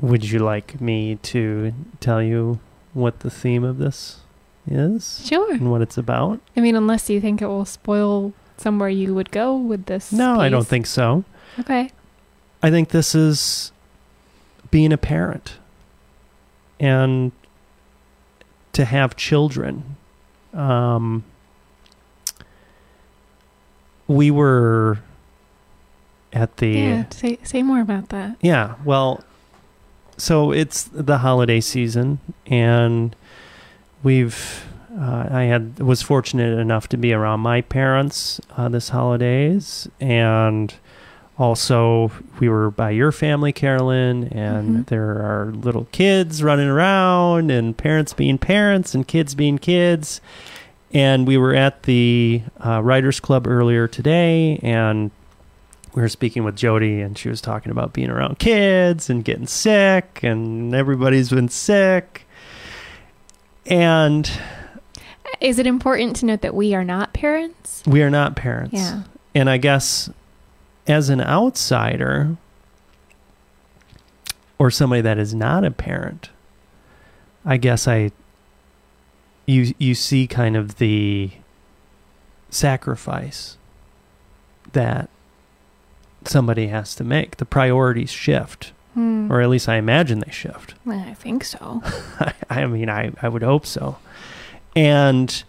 would 0.00 0.28
you 0.28 0.38
like 0.40 0.80
me 0.80 1.16
to 1.16 1.72
tell 2.00 2.22
you 2.22 2.58
what 2.92 3.20
the 3.20 3.30
theme 3.30 3.64
of 3.64 3.78
this 3.78 4.20
is 4.66 5.24
Sure. 5.26 5.52
and 5.52 5.70
what 5.70 5.80
it's 5.82 5.96
about? 5.98 6.40
I 6.56 6.60
mean, 6.60 6.76
unless 6.76 7.08
you 7.10 7.20
think 7.20 7.40
it 7.42 7.46
will 7.46 7.64
spoil 7.64 8.32
somewhere 8.56 8.88
you 8.88 9.14
would 9.14 9.30
go 9.32 9.56
with 9.56 9.86
this. 9.86 10.12
No, 10.12 10.40
I 10.40 10.48
don't 10.48 10.66
think 10.66 10.86
so. 10.86 11.24
Okay. 11.58 11.90
I 12.62 12.70
think 12.70 12.90
this 12.90 13.14
is 13.14 13.72
being 14.70 14.92
a 14.92 14.98
parent 14.98 15.58
and 16.78 17.32
to 18.72 18.84
have 18.84 19.16
children. 19.16 19.96
Um, 20.54 21.24
we 24.08 24.30
were 24.30 24.98
at 26.32 26.56
the 26.58 26.68
Yeah. 26.68 27.04
Say 27.10 27.38
say 27.42 27.62
more 27.62 27.80
about 27.80 28.08
that. 28.10 28.36
yeah, 28.40 28.74
well, 28.84 29.22
so 30.16 30.52
it's 30.52 30.84
the 30.84 31.18
holiday 31.18 31.60
season, 31.60 32.18
and 32.46 33.14
we've. 34.02 34.64
Uh, 34.94 35.26
I 35.30 35.42
had 35.44 35.78
was 35.78 36.02
fortunate 36.02 36.58
enough 36.58 36.86
to 36.88 36.98
be 36.98 37.14
around 37.14 37.40
my 37.40 37.62
parents 37.62 38.42
uh, 38.58 38.68
this 38.68 38.90
holidays, 38.90 39.88
and 40.02 40.74
also 41.38 42.12
we 42.38 42.46
were 42.50 42.70
by 42.70 42.90
your 42.90 43.10
family, 43.10 43.52
Carolyn, 43.54 44.24
and 44.28 44.76
Mhm. 44.84 44.86
there 44.88 45.12
are 45.12 45.50
little 45.54 45.86
kids 45.92 46.42
running 46.42 46.68
around, 46.68 47.50
and 47.50 47.74
parents 47.74 48.12
being 48.12 48.36
parents, 48.36 48.94
and 48.94 49.08
kids 49.08 49.34
being 49.34 49.56
kids. 49.56 50.20
And 50.94 51.26
we 51.26 51.38
were 51.38 51.54
at 51.54 51.84
the 51.84 52.42
uh, 52.64 52.82
Writers 52.82 53.18
Club 53.18 53.46
earlier 53.46 53.88
today, 53.88 54.58
and 54.62 55.10
we 55.94 56.02
were 56.02 56.08
speaking 56.08 56.44
with 56.44 56.54
Jody, 56.56 57.00
and 57.00 57.16
she 57.16 57.28
was 57.30 57.40
talking 57.40 57.72
about 57.72 57.92
being 57.92 58.10
around 58.10 58.38
kids 58.38 59.08
and 59.08 59.24
getting 59.24 59.46
sick, 59.46 60.20
and 60.22 60.74
everybody's 60.74 61.30
been 61.30 61.48
sick. 61.48 62.26
And 63.66 64.30
Is 65.40 65.58
it 65.58 65.66
important 65.66 66.16
to 66.16 66.26
note 66.26 66.42
that 66.42 66.54
we 66.54 66.74
are 66.74 66.84
not 66.84 67.12
parents? 67.14 67.82
we 67.86 68.02
are 68.02 68.10
not 68.10 68.36
parents. 68.36 68.74
Yeah. 68.74 69.02
And 69.34 69.48
I 69.48 69.56
guess 69.56 70.10
as 70.86 71.08
an 71.08 71.20
outsider 71.20 72.36
or 74.58 74.70
somebody 74.70 75.00
that 75.02 75.18
is 75.18 75.34
not 75.34 75.64
a 75.64 75.70
parent, 75.70 76.28
I 77.44 77.56
guess 77.56 77.88
I 77.88 78.12
you 79.46 79.74
you 79.78 79.94
see 79.94 80.26
kind 80.26 80.56
of 80.56 80.76
the 80.76 81.30
sacrifice 82.50 83.56
that 84.72 85.08
somebody 86.24 86.68
has 86.68 86.94
to 86.96 87.04
make. 87.04 87.36
The 87.38 87.44
priorities 87.44 88.10
shift, 88.10 88.72
Hmm. 88.94 89.30
or 89.32 89.40
at 89.40 89.48
least 89.48 89.68
I 89.68 89.76
imagine 89.76 90.20
they 90.20 90.30
shift. 90.30 90.74
I 90.86 91.14
think 91.14 91.44
so. 91.44 91.82
I 92.50 92.66
mean, 92.66 92.88
I, 92.90 93.12
I 93.22 93.28
would 93.28 93.42
hope 93.42 93.64
so. 93.66 93.96
And 94.76 95.42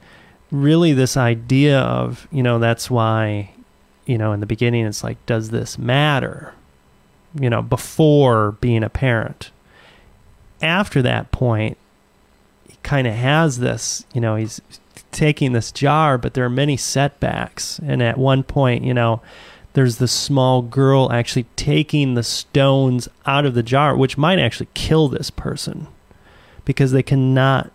really, 0.51 0.93
this 0.93 1.15
idea 1.17 1.79
of, 1.79 2.27
you 2.31 2.41
know, 2.43 2.57
that's 2.59 2.89
why, 2.89 3.51
you 4.05 4.17
know, 4.17 4.31
in 4.31 4.39
the 4.39 4.45
beginning, 4.45 4.85
it's 4.85 5.03
like, 5.03 5.23
does 5.25 5.49
this 5.49 5.77
matter? 5.77 6.53
You 7.39 7.49
know, 7.49 7.61
before 7.61 8.53
being 8.61 8.83
a 8.83 8.89
parent. 8.89 9.51
After 10.61 11.01
that 11.01 11.31
point, 11.31 11.77
kind 12.83 13.07
of 13.07 13.13
has 13.13 13.59
this, 13.59 14.05
you 14.13 14.21
know, 14.21 14.35
he's 14.35 14.61
taking 15.11 15.53
this 15.53 15.71
jar, 15.71 16.17
but 16.17 16.33
there 16.33 16.43
are 16.45 16.49
many 16.49 16.75
setbacks. 16.77 17.79
And 17.79 18.01
at 18.03 18.17
one 18.17 18.43
point, 18.43 18.83
you 18.83 18.93
know, 18.93 19.21
there's 19.73 19.97
this 19.97 20.11
small 20.11 20.61
girl 20.61 21.11
actually 21.11 21.45
taking 21.55 22.13
the 22.13 22.23
stones 22.23 23.07
out 23.25 23.45
of 23.45 23.53
the 23.55 23.63
jar, 23.63 23.95
which 23.95 24.17
might 24.17 24.39
actually 24.39 24.67
kill 24.73 25.07
this 25.07 25.29
person 25.31 25.87
because 26.65 26.91
they 26.91 27.03
cannot 27.03 27.71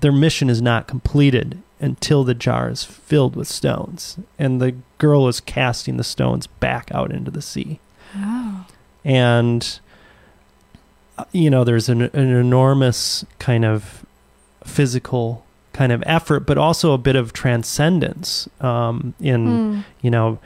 their 0.00 0.12
mission 0.12 0.50
is 0.50 0.60
not 0.60 0.86
completed 0.86 1.62
until 1.80 2.24
the 2.24 2.34
jar 2.34 2.68
is 2.68 2.84
filled 2.84 3.36
with 3.36 3.48
stones 3.48 4.18
and 4.38 4.60
the 4.60 4.74
girl 4.98 5.28
is 5.28 5.40
casting 5.40 5.96
the 5.96 6.04
stones 6.04 6.46
back 6.46 6.90
out 6.92 7.10
into 7.12 7.30
the 7.30 7.40
sea 7.40 7.78
Oh. 8.16 8.66
and 9.04 9.78
uh, 11.16 11.24
you 11.32 11.48
know 11.48 11.64
there's 11.64 11.88
an, 11.88 12.02
an 12.02 12.12
enormous 12.36 13.24
kind 13.38 13.64
of 13.64 14.04
physical 14.64 15.44
kind 15.72 15.92
of 15.92 16.02
effort 16.06 16.40
but 16.40 16.56
also 16.58 16.92
a 16.92 16.98
bit 16.98 17.16
of 17.16 17.32
transcendence 17.32 18.48
um, 18.60 19.14
in 19.20 19.46
Hmm. 19.46 19.80
you 20.02 20.10
know, 20.10 20.38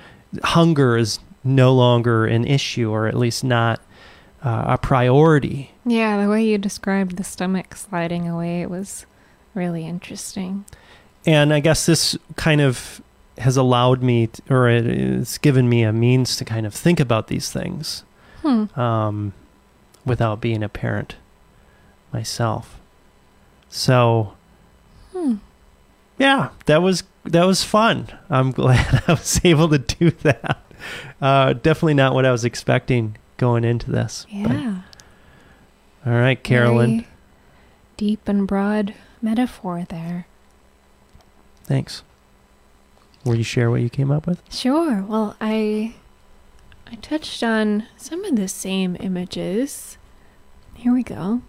hunger 0.42 0.96
is 0.96 1.18
no 1.44 1.72
longer 1.74 2.26
an 2.26 2.44
issue, 2.44 2.90
or 2.90 3.06
at 3.06 3.14
least 3.16 3.44
not 3.44 3.80
uh, 4.44 4.64
a 4.66 4.78
priority. 4.78 5.70
Yeah, 5.86 6.22
the 6.22 6.28
way 6.28 6.44
you 6.44 6.58
described 6.58 7.16
the 7.16 7.24
stomach 7.24 7.74
sliding 7.74 8.28
away 8.28 8.62
it 8.62 8.70
was 8.70 9.06
really 9.54 9.86
interesting. 9.86 10.64
And 11.26 11.52
I 11.52 11.60
guess 11.60 11.86
this 11.86 12.16
kind 12.36 12.60
of 12.60 13.00
has 13.38 13.56
allowed 13.56 14.02
me, 14.02 14.26
t 14.28 14.42
or 14.50 14.68
it, 14.68 14.86
it's 14.86 15.38
given 15.38 15.68
me 15.68 15.82
a 15.84 15.92
means 15.92 16.36
to 16.36 16.44
kind 16.44 16.66
of 16.66 16.74
think 16.74 17.00
about 17.00 17.28
these 17.28 17.50
things 17.50 18.04
Hmm. 18.42 18.64
um, 18.78 19.32
without 20.04 20.40
being 20.40 20.62
a 20.62 20.68
parent 20.68 21.16
myself. 22.12 22.77
So, 23.68 24.32
Hmm. 25.12 25.36
yeah, 26.18 26.50
that 26.66 26.82
was 26.82 27.04
that 27.24 27.46
was 27.46 27.62
fun. 27.64 28.08
I'm 28.30 28.50
glad 28.60 29.02
I 29.06 29.12
was 29.12 29.40
able 29.44 29.68
to 29.68 29.78
do 29.78 30.10
that. 30.22 30.58
Uh, 31.20 31.52
definitely 31.54 31.94
not 31.94 32.14
what 32.14 32.24
I 32.24 32.30
was 32.32 32.44
expecting 32.44 33.16
going 33.36 33.64
into 33.64 33.90
this. 33.90 34.26
but- 34.30 34.52
Yeah. 34.52 34.80
all 36.06 36.12
right, 36.12 36.42
Carolyn. 36.42 36.90
Very 37.00 37.08
deep 37.96 38.28
and 38.28 38.46
broad 38.46 38.94
metaphor 39.20 39.84
there. 39.88 40.26
Thanks. 41.64 42.02
Will 43.24 43.34
you 43.34 43.42
share 43.44 43.70
what 43.70 43.80
you 43.82 43.90
came 43.90 44.10
up 44.10 44.26
with? 44.26 44.40
Sure. 44.50 45.02
Well, 45.02 45.36
I 45.40 45.94
I 46.90 46.94
touched 46.96 47.42
on 47.42 47.86
some 47.98 48.24
of 48.24 48.36
the 48.36 48.48
same 48.48 48.96
images. 49.00 49.98
Here 50.74 50.94
we 50.94 51.02
go. 51.02 51.42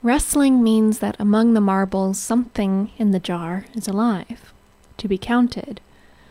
Wrestling 0.00 0.62
means 0.62 1.00
that 1.00 1.16
among 1.18 1.54
the 1.54 1.60
marbles 1.60 2.20
something 2.20 2.92
in 2.98 3.10
the 3.10 3.18
jar 3.18 3.64
is 3.74 3.88
alive, 3.88 4.54
to 4.96 5.08
be 5.08 5.18
counted, 5.18 5.80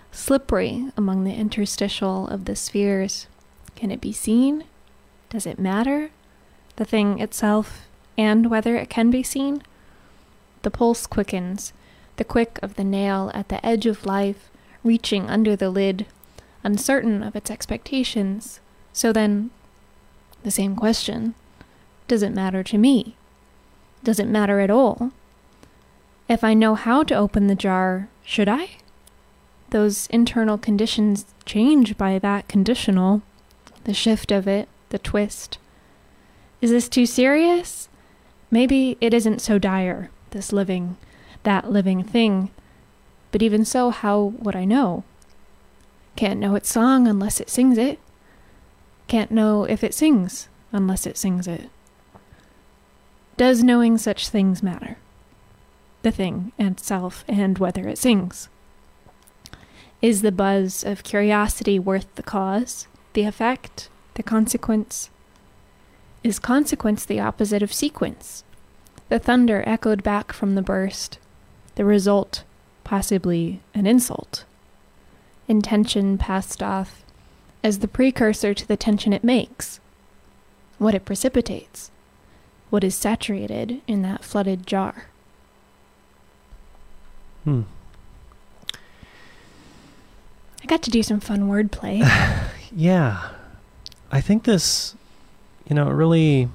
slippery 0.10 0.90
among 0.96 1.26
the 1.26 1.34
interstitial 1.34 2.30
of 2.30 2.46
the 2.46 2.56
spheres. 2.56 3.28
Can 3.76 3.92
it 3.92 4.00
be 4.00 4.14
seen? 4.14 4.64
Does 5.30 5.46
it 5.46 5.60
matter? 5.60 6.12
The 6.78 6.86
thing 6.86 7.20
itself 7.20 7.88
and 8.18 8.50
whether 8.50 8.78
it 8.78 8.90
can 8.90 9.12
be 9.12 9.22
seen? 9.22 9.62
The 10.62 10.72
pulse 10.72 11.06
quickens, 11.06 11.74
the 12.16 12.24
quick 12.24 12.60
of 12.64 12.76
the 12.76 12.86
nail 12.86 13.32
at 13.34 13.50
the 13.50 13.64
edge 13.66 13.86
of 13.86 14.06
life, 14.06 14.50
reaching 14.82 15.30
under 15.30 15.58
the 15.58 15.70
lid, 15.70 16.06
uncertain 16.64 17.22
of 17.22 17.36
its 17.36 17.52
expectations. 17.52 18.62
So 18.94 19.12
then, 19.12 19.52
the 20.44 20.52
same 20.52 20.76
question 20.76 21.36
Does 22.08 22.24
it 22.24 22.34
matter 22.34 22.64
to 22.64 22.78
me? 22.78 23.18
Does 24.08 24.22
it 24.22 24.28
matter 24.30 24.62
at 24.62 24.72
all? 24.72 25.12
If 26.30 26.42
I 26.42 26.54
know 26.54 26.76
how 26.76 27.04
to 27.04 27.14
open 27.14 27.48
the 27.48 27.56
jar, 27.56 28.08
should 28.24 28.48
I? 28.48 28.78
Those 29.72 30.08
internal 30.08 30.58
conditions 30.58 31.26
change 31.44 31.98
by 31.98 32.18
that 32.20 32.48
conditional, 32.48 33.22
the 33.84 33.94
shift 33.94 34.32
of 34.32 34.48
it, 34.48 34.70
the 34.92 34.98
twist. 34.98 35.58
Is 36.62 36.72
this 36.72 36.88
too 36.88 37.06
serious? 37.06 37.90
Maybe 38.50 38.98
it 39.02 39.14
isn't 39.14 39.42
so 39.42 39.60
dire, 39.60 40.10
this 40.30 40.54
living, 40.54 40.96
that 41.44 41.70
living 41.70 42.02
thing. 42.02 42.50
But 43.34 43.42
even 43.42 43.66
so, 43.66 43.90
how 43.90 44.22
would 44.40 44.56
I 44.56 44.64
know? 44.64 45.04
Can't 46.16 46.40
know 46.40 46.56
its 46.56 46.72
song 46.72 47.10
unless 47.10 47.42
it 47.42 47.50
sings 47.50 47.78
it. 47.78 48.00
Can't 49.10 49.32
know 49.32 49.66
if 49.66 49.84
it 49.84 49.94
sings 49.94 50.48
unless 50.72 51.06
it 51.06 51.18
sings 51.18 51.46
it. 51.46 51.70
Does 53.38 53.64
knowing 53.64 54.00
such 54.00 54.30
things 54.30 54.64
matter? 54.64 54.98
The 56.02 56.12
thing 56.12 56.52
and 56.58 56.80
self 56.80 57.24
and 57.28 57.60
whether 57.60 57.88
it 57.88 58.00
sings. 58.00 58.50
Is 60.02 60.24
the 60.24 60.32
buzz 60.32 60.84
of 60.84 61.04
curiosity 61.04 61.78
worth 61.78 62.14
the 62.16 62.24
cause, 62.24 62.88
the 63.14 63.24
effect, 63.24 63.90
the 64.16 64.24
consequence? 64.24 65.12
Is 66.24 66.40
consequence 66.40 67.06
the 67.06 67.20
opposite 67.20 67.62
of 67.62 67.72
sequence? 67.72 68.44
The 69.10 69.20
thunder 69.20 69.64
echoed 69.68 70.02
back 70.02 70.34
from 70.34 70.56
the 70.56 70.64
burst, 70.64 71.20
the 71.76 71.86
result 71.86 72.44
possibly 72.84 73.62
an 73.76 73.86
insult. 73.86 74.46
Intention 75.48 76.18
passed 76.18 76.64
off 76.64 77.04
as 77.64 77.80
the 77.80 77.88
precursor 77.88 78.56
to 78.56 78.68
the 78.68 78.78
tension 78.78 79.14
it 79.14 79.24
makes, 79.24 79.80
what 80.80 80.96
it 80.96 81.06
precipitates, 81.06 81.92
what 82.78 82.84
is 82.84 82.94
saturated 82.94 83.82
in 83.88 84.04
that 84.04 84.24
flooded 84.24 84.68
jar. 84.68 85.06
Hmm. 87.44 87.64
I 90.62 90.68
got 90.68 90.84
to 90.84 90.92
do 90.92 91.02
some 91.02 91.20
fun 91.20 91.50
wordplay. 91.50 92.08
Yeah. 92.72 93.30
I 94.12 94.22
think 94.22 94.44
this 94.44 94.94
you 95.68 95.76
know, 95.76 95.88
it 95.90 95.94
really, 95.94 96.50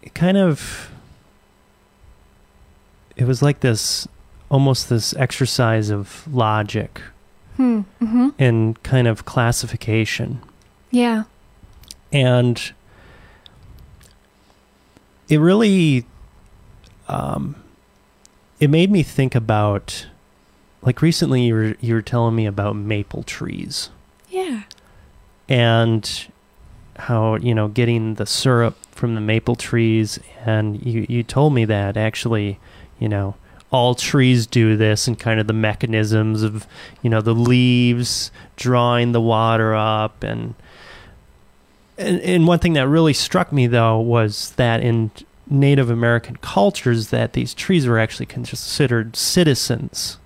it 0.00 0.14
kind 0.14 0.38
of, 0.38 0.90
it 3.16 3.24
was 3.24 3.42
like 3.42 3.60
this, 3.60 4.08
almost 4.48 4.88
this 4.88 5.12
exercise 5.16 5.90
of 5.90 6.26
logic 6.32 7.02
Hmm. 7.58 7.80
Mm-hmm. 8.00 8.28
and 8.38 8.82
kind 8.82 9.06
of 9.06 9.26
classification. 9.26 10.40
Yeah. 10.90 11.24
and 12.10 12.72
it 15.28 15.38
really 15.38 16.04
um 17.08 17.56
it 18.60 18.68
made 18.70 18.90
me 18.90 19.02
think 19.02 19.34
about 19.34 20.06
like 20.82 21.02
recently 21.02 21.42
you 21.42 21.54
were 21.54 21.74
you 21.80 21.94
were 21.94 22.02
telling 22.02 22.34
me 22.34 22.46
about 22.46 22.76
maple 22.76 23.22
trees 23.22 23.90
Yeah. 24.28 24.62
and 25.48 26.26
how 26.96 27.36
you 27.36 27.54
know 27.54 27.68
getting 27.68 28.14
the 28.14 28.26
syrup 28.26 28.76
from 28.90 29.14
the 29.14 29.20
maple 29.20 29.56
trees 29.56 30.18
and 30.44 30.84
you 30.84 31.06
you 31.08 31.22
told 31.22 31.54
me 31.54 31.64
that 31.64 31.96
actually 31.96 32.58
you 32.98 33.08
know 33.08 33.34
all 33.70 33.94
trees 33.94 34.46
do 34.46 34.76
this 34.76 35.08
and 35.08 35.18
kind 35.18 35.40
of 35.40 35.46
the 35.46 35.52
mechanisms 35.54 36.42
of 36.42 36.66
you 37.00 37.08
know 37.08 37.22
the 37.22 37.34
leaves 37.34 38.30
drawing 38.56 39.12
the 39.12 39.20
water 39.20 39.74
up 39.74 40.22
and 40.22 40.54
and, 42.02 42.20
and 42.20 42.46
one 42.46 42.58
thing 42.58 42.72
that 42.74 42.88
really 42.88 43.12
struck 43.12 43.52
me 43.52 43.66
though 43.66 43.98
was 43.98 44.50
that 44.52 44.80
in 44.82 45.10
Native 45.48 45.90
American 45.90 46.36
cultures 46.36 47.08
that 47.10 47.32
these 47.34 47.52
trees 47.54 47.86
were 47.86 47.98
actually 47.98 48.26
considered 48.26 49.16
citizens 49.16 50.18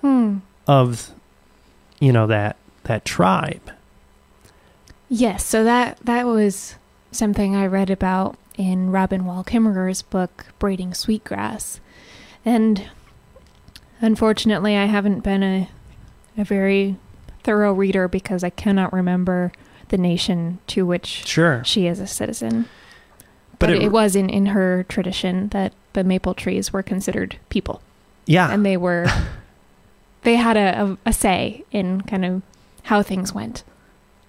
Hmm. 0.00 0.38
of 0.66 1.10
you 1.98 2.12
know 2.12 2.26
that 2.26 2.56
that 2.84 3.04
tribe 3.04 3.70
Yes, 5.12 5.44
so 5.44 5.64
that 5.64 5.98
that 6.04 6.24
was 6.26 6.76
something 7.10 7.56
I 7.56 7.66
read 7.66 7.90
about 7.90 8.38
in 8.56 8.90
Robin 8.90 9.24
Wall 9.26 9.42
Kimmerer's 9.42 10.02
book 10.02 10.46
Braiding 10.60 10.94
Sweetgrass. 10.94 11.80
And 12.44 12.88
unfortunately, 14.00 14.76
I 14.76 14.84
haven't 14.86 15.20
been 15.20 15.42
a 15.42 15.68
a 16.38 16.44
very 16.44 16.96
thorough 17.42 17.72
reader 17.72 18.06
because 18.06 18.44
I 18.44 18.50
cannot 18.50 18.92
remember 18.92 19.50
the 19.90 19.98
nation 19.98 20.58
to 20.68 20.84
which 20.86 21.26
sure 21.26 21.62
she 21.64 21.86
is 21.86 22.00
a 22.00 22.06
citizen. 22.06 22.66
But 23.58 23.66
But, 23.68 23.70
it- 23.76 23.82
it, 23.82 23.92
was 23.92 24.16
in 24.16 24.28
in 24.30 24.46
her 24.46 24.84
tradition 24.88 25.48
that 25.48 25.72
the 25.92 26.02
maple 26.02 26.34
trees 26.34 26.72
were 26.72 26.82
considered 26.82 27.36
people 27.50 27.82
yeah 28.26 28.50
and 28.52 28.64
they 28.64 28.76
were 28.76 29.06
they 30.22 30.36
had 30.36 30.56
a, 30.56 30.82
a, 30.82 30.98
a 31.10 31.12
say 31.12 31.64
in 31.70 32.00
kind 32.02 32.24
of 32.24 32.42
how 32.84 33.02
things 33.02 33.32
went. 33.34 33.62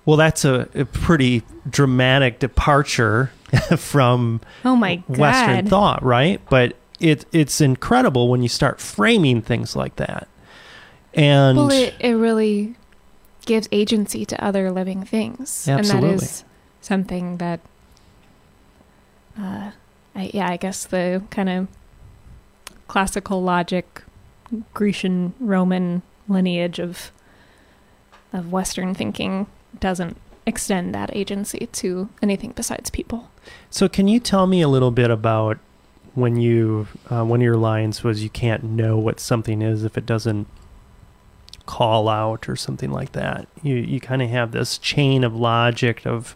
Well, 0.04 0.18
that's 0.18 0.44
a, 0.46 0.68
a 0.74 0.86
pretty 0.86 1.44
dramatic 1.70 2.40
departure 2.40 3.32
from 3.78 4.42
Oh 4.66 4.76
my 4.76 4.96
god. 4.96 5.18
Western 5.18 5.68
thought, 5.68 6.04
right? 6.04 6.42
But 6.50 6.76
it 7.00 7.26
it's 7.32 7.62
incredible 7.62 8.28
when 8.30 8.42
you 8.42 8.50
start 8.50 8.80
framing 8.82 9.42
things 9.42 9.76
like 9.76 9.96
that. 9.98 10.28
And 11.14 11.58
Well, 11.58 11.72
it, 11.72 11.94
it 12.00 12.14
really 12.14 12.76
gives 13.46 13.68
agency 13.72 14.26
to 14.26 14.44
other 14.44 14.72
living 14.72 15.04
things. 15.04 15.68
And 15.68 15.86
that 15.86 16.04
is 16.04 16.44
something 16.82 17.38
that, 17.38 17.60
uh, 19.38 19.72
I, 20.16 20.32
yeah, 20.34 20.50
I 20.50 20.58
guess 20.58 20.86
the 20.86 21.24
kind 21.30 21.50
of 21.50 21.68
classical 22.88 23.42
logic, 23.42 24.04
Grecian, 24.74 25.34
Roman 25.40 26.02
lineage 26.28 26.80
of 26.80 27.12
of 28.34 28.52
Western 28.52 28.94
thinking 28.94 29.46
doesn't 29.80 30.16
extend 30.46 30.96
that 30.96 31.14
agency 31.16 31.68
to 31.72 32.10
anything 32.22 32.52
besides 32.56 32.90
people. 32.90 33.30
so, 33.70 33.90
can 33.90 34.08
you 34.08 34.20
tell 34.20 34.48
me 34.48 34.62
a 34.62 34.68
little 34.68 34.92
bit 34.92 35.10
about 35.10 35.58
when 36.16 36.36
you 36.36 36.88
uh, 37.10 37.24
one 37.24 37.40
of 37.40 37.44
your 37.44 37.58
lines 37.58 38.04
was 38.04 38.24
you 38.24 38.30
can't 38.30 38.64
know 38.64 38.98
what 38.98 39.20
something 39.20 39.62
is 39.62 39.84
if 39.84 39.98
it 39.98 40.06
doesn't 40.06 40.48
call 41.72 42.10
out 42.10 42.50
or 42.50 42.56
something 42.58 42.92
like 42.92 43.14
that. 43.14 43.48
You 43.64 43.76
you 43.76 44.02
kind 44.02 44.22
of 44.22 44.30
have 44.30 44.52
this 44.52 44.78
chain 44.78 45.24
of 45.24 45.34
logic 45.34 46.06
of 46.06 46.36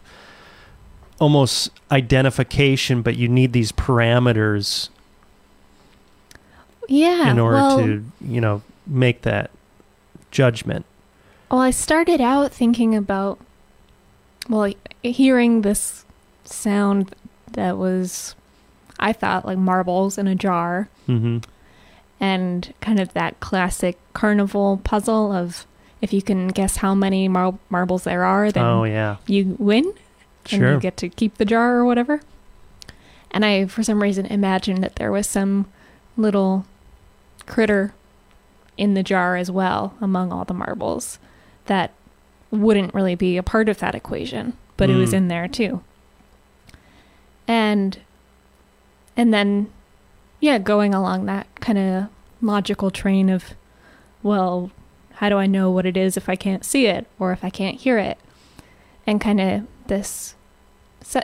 almost 1.20 1.70
identification, 1.90 3.02
but 3.02 3.16
you 3.16 3.28
need 3.28 3.52
these 3.52 3.70
parameters 3.70 4.88
Yeah. 6.88 7.30
in 7.30 7.38
order 7.38 7.56
well, 7.56 7.76
to 7.78 8.04
you 8.22 8.40
know 8.40 8.62
make 8.86 9.22
that 9.22 9.50
judgment. 10.30 10.86
Well, 11.50 11.60
I 11.60 11.70
started 11.70 12.20
out 12.20 12.50
thinking 12.52 12.94
about, 12.94 13.38
well, 14.48 14.72
hearing 15.02 15.60
this 15.62 16.04
sound 16.44 17.14
that 17.52 17.76
was, 17.78 18.34
I 18.98 19.12
thought, 19.12 19.44
like 19.44 19.58
marbles 19.58 20.16
in 20.18 20.26
a 20.26 20.34
jar, 20.34 20.88
hmm 21.06 21.38
and 22.20 22.72
kind 22.80 22.98
of 23.00 23.12
that 23.14 23.38
classic 23.40 23.98
carnival 24.12 24.80
puzzle 24.84 25.32
of 25.32 25.66
if 26.00 26.12
you 26.12 26.22
can 26.22 26.48
guess 26.48 26.76
how 26.78 26.94
many 26.94 27.28
mar- 27.28 27.58
marbles 27.70 28.04
there 28.04 28.24
are, 28.24 28.50
then 28.52 28.64
Oh 28.64 28.84
yeah, 28.84 29.16
you 29.26 29.56
win 29.58 29.84
and 30.50 30.60
sure. 30.60 30.74
you 30.74 30.80
get 30.80 30.96
to 30.98 31.08
keep 31.08 31.36
the 31.38 31.44
jar 31.44 31.76
or 31.76 31.84
whatever. 31.84 32.20
And 33.30 33.44
I, 33.44 33.66
for 33.66 33.82
some 33.82 34.02
reason, 34.02 34.24
imagined 34.26 34.82
that 34.84 34.96
there 34.96 35.10
was 35.12 35.26
some 35.26 35.66
little 36.16 36.64
critter 37.46 37.92
in 38.78 38.94
the 38.94 39.02
jar 39.02 39.36
as 39.36 39.50
well 39.50 39.94
among 40.00 40.32
all 40.32 40.44
the 40.44 40.54
marbles 40.54 41.18
that 41.66 41.92
wouldn't 42.50 42.94
really 42.94 43.14
be 43.14 43.36
a 43.36 43.42
part 43.42 43.68
of 43.68 43.78
that 43.78 43.94
equation, 43.94 44.52
but 44.76 44.88
it 44.88 44.94
was 44.96 45.10
Mm. 45.10 45.14
in 45.14 45.28
there 45.28 45.48
too. 45.48 45.82
And 47.48 47.98
and 49.16 49.32
then 49.32 49.70
yeah, 50.40 50.58
going 50.58 50.94
along 50.94 51.26
that 51.26 51.46
kind 51.60 51.78
of 51.78 52.08
logical 52.40 52.90
train 52.90 53.28
of 53.28 53.54
well, 54.22 54.70
how 55.14 55.28
do 55.28 55.36
I 55.36 55.46
know 55.46 55.70
what 55.70 55.86
it 55.86 55.96
is 55.96 56.16
if 56.16 56.28
I 56.28 56.36
can't 56.36 56.64
see 56.64 56.86
it 56.86 57.06
or 57.18 57.32
if 57.32 57.44
I 57.44 57.50
can't 57.50 57.76
hear 57.76 57.98
it? 57.98 58.18
And 59.06 59.20
kind 59.20 59.40
of 59.40 59.66
this 59.86 60.34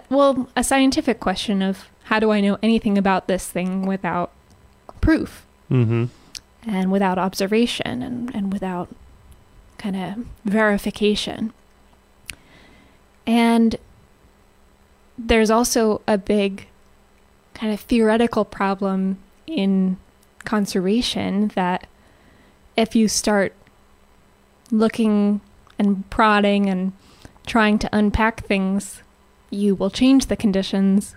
well, 0.09 0.49
a 0.55 0.63
scientific 0.63 1.19
question 1.19 1.61
of 1.63 1.89
how 2.05 2.21
do 2.21 2.31
I 2.31 2.41
know 2.41 2.59
anything 2.63 2.97
about 2.97 3.27
this 3.27 3.49
thing 3.49 3.87
without 3.87 4.31
proof 5.01 5.45
hmm 5.69 6.05
and 6.65 6.93
without 6.93 7.19
observation 7.19 8.03
and, 8.03 8.33
and 8.35 8.53
without 8.53 8.89
kind 9.79 9.97
of 9.97 10.27
verification. 10.45 11.53
And 13.27 13.77
there's 15.19 15.51
also 15.51 16.03
a 16.07 16.17
big 16.17 16.69
kind 17.55 17.73
of 17.73 17.81
theoretical 17.81 18.45
problem 18.45 19.19
in 19.47 19.97
conservation 20.45 21.49
that 21.55 21.87
if 22.77 22.97
you 22.97 23.09
start 23.09 23.55
looking 24.71 25.41
and 25.79 26.09
prodding 26.11 26.69
and 26.69 26.93
trying 27.47 27.79
to 27.79 27.89
unpack 27.93 28.45
things, 28.45 29.03
you 29.51 29.75
will 29.75 29.91
change 29.91 30.27
the 30.27 30.37
conditions 30.37 31.15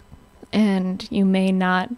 and 0.51 1.07
you 1.11 1.25
may 1.25 1.51
not 1.51 1.89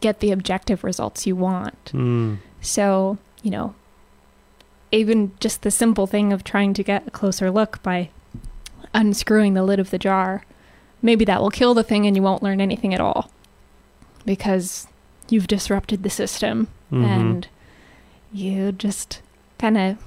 get 0.00 0.20
the 0.20 0.32
objective 0.32 0.82
results 0.84 1.26
you 1.26 1.36
want. 1.36 1.92
Mm. 1.92 2.38
So, 2.60 3.18
you 3.42 3.50
know, 3.50 3.74
even 4.90 5.32
just 5.40 5.62
the 5.62 5.70
simple 5.70 6.06
thing 6.06 6.32
of 6.32 6.44
trying 6.44 6.74
to 6.74 6.82
get 6.82 7.06
a 7.06 7.10
closer 7.10 7.50
look 7.50 7.82
by 7.82 8.10
unscrewing 8.92 9.54
the 9.54 9.62
lid 9.62 9.80
of 9.80 9.90
the 9.90 9.98
jar, 9.98 10.44
maybe 11.02 11.24
that 11.24 11.40
will 11.42 11.50
kill 11.50 11.74
the 11.74 11.82
thing 11.82 12.06
and 12.06 12.16
you 12.16 12.22
won't 12.22 12.42
learn 12.42 12.60
anything 12.60 12.94
at 12.94 13.00
all 13.00 13.30
because 14.24 14.86
you've 15.28 15.46
disrupted 15.48 16.02
the 16.02 16.10
system 16.10 16.68
Mhm. 16.92 17.04
and 17.04 17.48
you 18.32 18.72
just 18.72 19.20
kind 19.58 19.76
of 19.76 19.98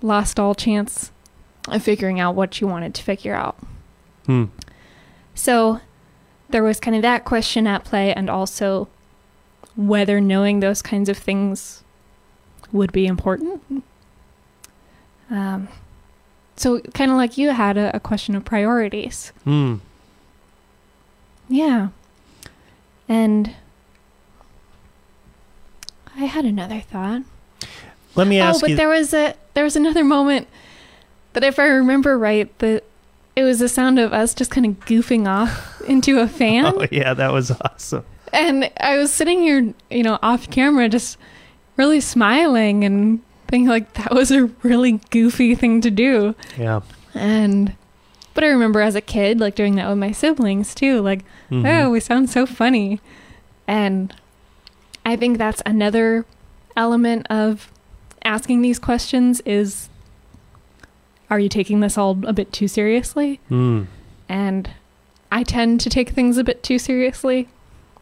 lost 0.00 0.38
all 0.38 0.54
chance 0.54 1.10
of 1.68 1.82
figuring 1.82 2.20
out 2.20 2.34
what 2.34 2.60
you 2.60 2.66
wanted 2.66 2.94
to 2.94 3.02
figure 3.02 3.34
out. 3.34 3.56
Hmm. 4.26 4.44
So 5.34 5.80
there 6.50 6.62
was 6.62 6.78
kind 6.80 6.94
of 6.94 7.02
that 7.02 7.24
question 7.24 7.66
at 7.66 7.84
play, 7.84 8.12
and 8.14 8.28
also 8.30 8.88
whether 9.76 10.20
knowing 10.20 10.60
those 10.60 10.82
kinds 10.82 11.08
of 11.08 11.16
things 11.18 11.82
would 12.70 12.92
be 12.92 13.06
important. 13.06 13.62
Um, 15.30 15.68
so, 16.56 16.80
kind 16.80 17.10
of 17.10 17.16
like 17.16 17.36
you 17.36 17.50
had 17.50 17.76
a, 17.76 17.96
a 17.96 18.00
question 18.00 18.34
of 18.34 18.44
priorities. 18.44 19.32
Hmm. 19.44 19.76
Yeah. 21.48 21.88
And 23.08 23.54
I 26.16 26.24
had 26.24 26.44
another 26.44 26.80
thought. 26.80 27.22
Let 28.14 28.28
me 28.28 28.38
ask 28.38 28.54
you. 28.54 28.58
oh, 28.58 28.60
but 28.60 28.70
you. 28.70 28.76
there 28.76 28.88
was 28.88 29.12
a 29.12 29.34
there 29.54 29.64
was 29.64 29.76
another 29.76 30.04
moment 30.04 30.48
that 31.32 31.42
if 31.42 31.58
I 31.58 31.66
remember 31.66 32.16
right, 32.16 32.56
the 32.58 32.82
it 33.36 33.42
was 33.42 33.58
the 33.58 33.68
sound 33.68 33.98
of 33.98 34.12
us 34.12 34.34
just 34.34 34.50
kind 34.50 34.66
of 34.66 34.78
goofing 34.86 35.26
off 35.26 35.82
into 35.88 36.20
a 36.20 36.28
fan. 36.28 36.66
oh 36.66 36.86
yeah, 36.90 37.14
that 37.14 37.32
was 37.32 37.50
awesome. 37.50 38.04
And 38.32 38.70
I 38.80 38.96
was 38.98 39.12
sitting 39.12 39.42
here, 39.42 39.74
you 39.90 40.02
know, 40.02 40.18
off 40.22 40.50
camera, 40.50 40.88
just 40.88 41.18
really 41.76 42.00
smiling 42.00 42.84
and 42.84 43.22
thinking 43.48 43.68
like 43.68 43.92
that 43.94 44.12
was 44.12 44.30
a 44.30 44.46
really 44.62 45.00
goofy 45.10 45.54
thing 45.54 45.80
to 45.82 45.90
do. 45.90 46.34
Yeah. 46.58 46.80
And 47.14 47.74
But 48.34 48.42
I 48.42 48.48
remember 48.48 48.80
as 48.80 48.96
a 48.96 49.00
kid, 49.00 49.38
like 49.38 49.54
doing 49.54 49.76
that 49.76 49.88
with 49.88 49.98
my 49.98 50.10
siblings 50.10 50.74
too. 50.74 51.00
Like, 51.00 51.24
Mhm. 51.52 51.64
oh, 51.84 51.90
we 51.90 52.00
sound 52.00 52.28
so 52.30 52.46
funny. 52.46 53.00
And 53.68 54.12
I 55.06 55.14
think 55.14 55.38
that's 55.38 55.62
another 55.64 56.26
element 56.76 57.26
of 57.30 57.70
asking 58.24 58.62
these 58.62 58.78
questions 58.80 59.40
is 59.46 59.88
are 61.30 61.38
you 61.38 61.48
taking 61.48 61.78
this 61.80 61.96
all 61.96 62.18
a 62.26 62.32
bit 62.32 62.52
too 62.52 62.66
seriously? 62.68 63.38
Mm. 63.50 63.86
And 64.28 64.70
I 65.30 65.42
tend 65.42 65.80
to 65.82 65.90
take 65.90 66.10
things 66.10 66.36
a 66.36 66.44
bit 66.44 66.62
too 66.62 66.78
seriously 66.78 67.48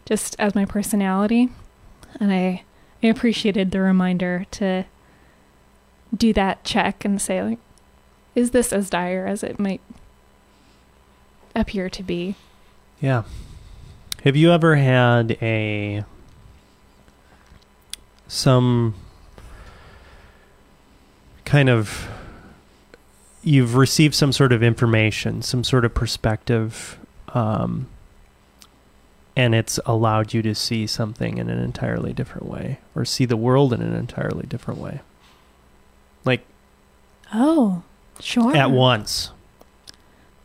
just 0.06 0.34
as 0.38 0.54
my 0.54 0.64
personality. 0.64 1.50
And 2.20 2.32
I, 2.32 2.62
I 3.02 3.06
appreciated 3.08 3.70
the 3.70 3.80
reminder 3.80 4.46
to 4.52 4.84
do 6.14 6.32
that 6.32 6.62
check 6.64 7.04
and 7.04 7.20
say 7.20 7.42
like 7.42 7.58
is 8.34 8.50
this 8.52 8.72
as 8.72 8.90
dire 8.90 9.26
as 9.26 9.42
it 9.42 9.58
might 9.58 9.80
appear 11.54 11.90
to 11.90 12.02
be? 12.02 12.34
Yeah. 13.00 13.24
Have 14.24 14.36
you 14.36 14.52
ever 14.52 14.76
had 14.76 15.32
a 15.42 16.04
some 18.28 18.94
kind 21.44 21.68
of 21.68 22.08
you've 23.42 23.74
received 23.74 24.14
some 24.14 24.32
sort 24.32 24.52
of 24.52 24.62
information, 24.62 25.42
some 25.42 25.64
sort 25.64 25.84
of 25.84 25.92
perspective, 25.92 26.98
um, 27.34 27.88
and 29.36 29.54
it's 29.54 29.80
allowed 29.84 30.32
you 30.32 30.40
to 30.42 30.54
see 30.54 30.86
something 30.86 31.38
in 31.38 31.50
an 31.50 31.58
entirely 31.58 32.12
different 32.12 32.46
way, 32.46 32.78
or 32.94 33.04
see 33.04 33.24
the 33.24 33.36
world 33.36 33.72
in 33.72 33.82
an 33.82 33.94
entirely 33.94 34.46
different 34.46 34.80
way, 34.80 35.00
like 36.24 36.44
Oh, 37.32 37.82
sure. 38.20 38.54
at 38.56 38.70
once. 38.70 39.30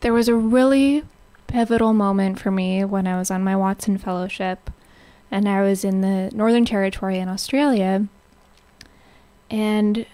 There 0.02 0.14
was 0.14 0.28
a 0.28 0.36
really 0.36 1.04
pivotal 1.48 1.94
moment 1.94 2.40
for 2.40 2.52
me 2.52 2.84
when 2.84 3.08
I 3.08 3.18
was 3.18 3.32
on 3.32 3.44
my 3.44 3.56
Watson 3.56 3.98
Fellowship 3.98 4.70
and 5.32 5.48
I 5.48 5.62
was 5.62 5.84
in 5.84 6.02
the 6.02 6.30
Northern 6.34 6.66
Territory 6.66 7.18
in 7.20 7.28
Australia. 7.28 8.08
And 9.50 10.06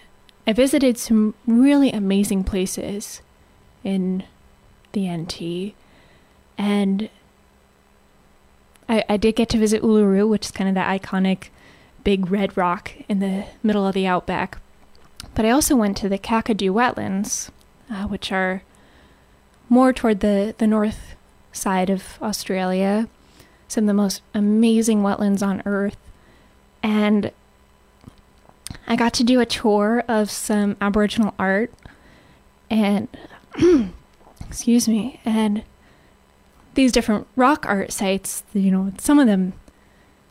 I 0.46 0.54
visited 0.54 0.98
some 0.98 1.34
really 1.48 1.92
amazing 1.92 2.44
places 2.44 3.22
in 3.84 4.24
the 4.94 5.10
NT. 5.10 5.76
And 6.58 7.10
I, 8.88 9.04
I 9.10 9.18
did 9.18 9.36
get 9.36 9.50
to 9.50 9.58
visit 9.58 9.82
Uluru, 9.82 10.28
which 10.28 10.46
is 10.46 10.52
kind 10.52 10.70
of 10.70 10.76
the 10.76 10.82
iconic 10.82 11.50
big 12.04 12.30
red 12.30 12.56
rock 12.58 12.92
in 13.08 13.20
the 13.20 13.46
middle 13.62 13.88
of 13.88 13.94
the 13.94 14.06
outback. 14.08 14.60
But 15.36 15.46
I 15.46 15.50
also 15.50 15.76
went 15.76 15.98
to 15.98 16.10
the 16.10 16.20
Kakadu 16.20 16.72
wetlands, 16.72 17.50
uh, 17.90 18.08
which 18.08 18.32
are 18.32 18.64
more 19.70 19.92
toward 19.92 20.20
the, 20.20 20.54
the 20.58 20.68
north 20.68 21.16
side 21.52 21.90
of 21.90 22.18
Australia, 22.22 23.08
some 23.68 23.86
of 23.86 23.88
the 23.88 23.94
most 23.94 24.22
amazing 24.34 25.02
wetlands 25.02 25.46
on 25.46 25.64
earth. 25.66 25.98
And 26.82 27.32
I 28.88 28.96
got 28.96 29.14
to 29.16 29.24
do 29.24 29.40
a 29.40 29.46
tour 29.46 30.04
of 30.08 30.30
some 30.30 30.78
Aboriginal 30.80 31.34
art 31.40 31.74
and, 32.70 33.08
excuse 34.48 34.88
me, 34.88 35.20
and 35.26 35.64
these 36.76 36.92
different 36.92 37.28
rock 37.36 37.66
art 37.68 37.92
sites, 37.92 38.44
you 38.54 38.72
know, 38.72 38.92
some 38.98 39.20
of 39.20 39.28
them 39.28 39.54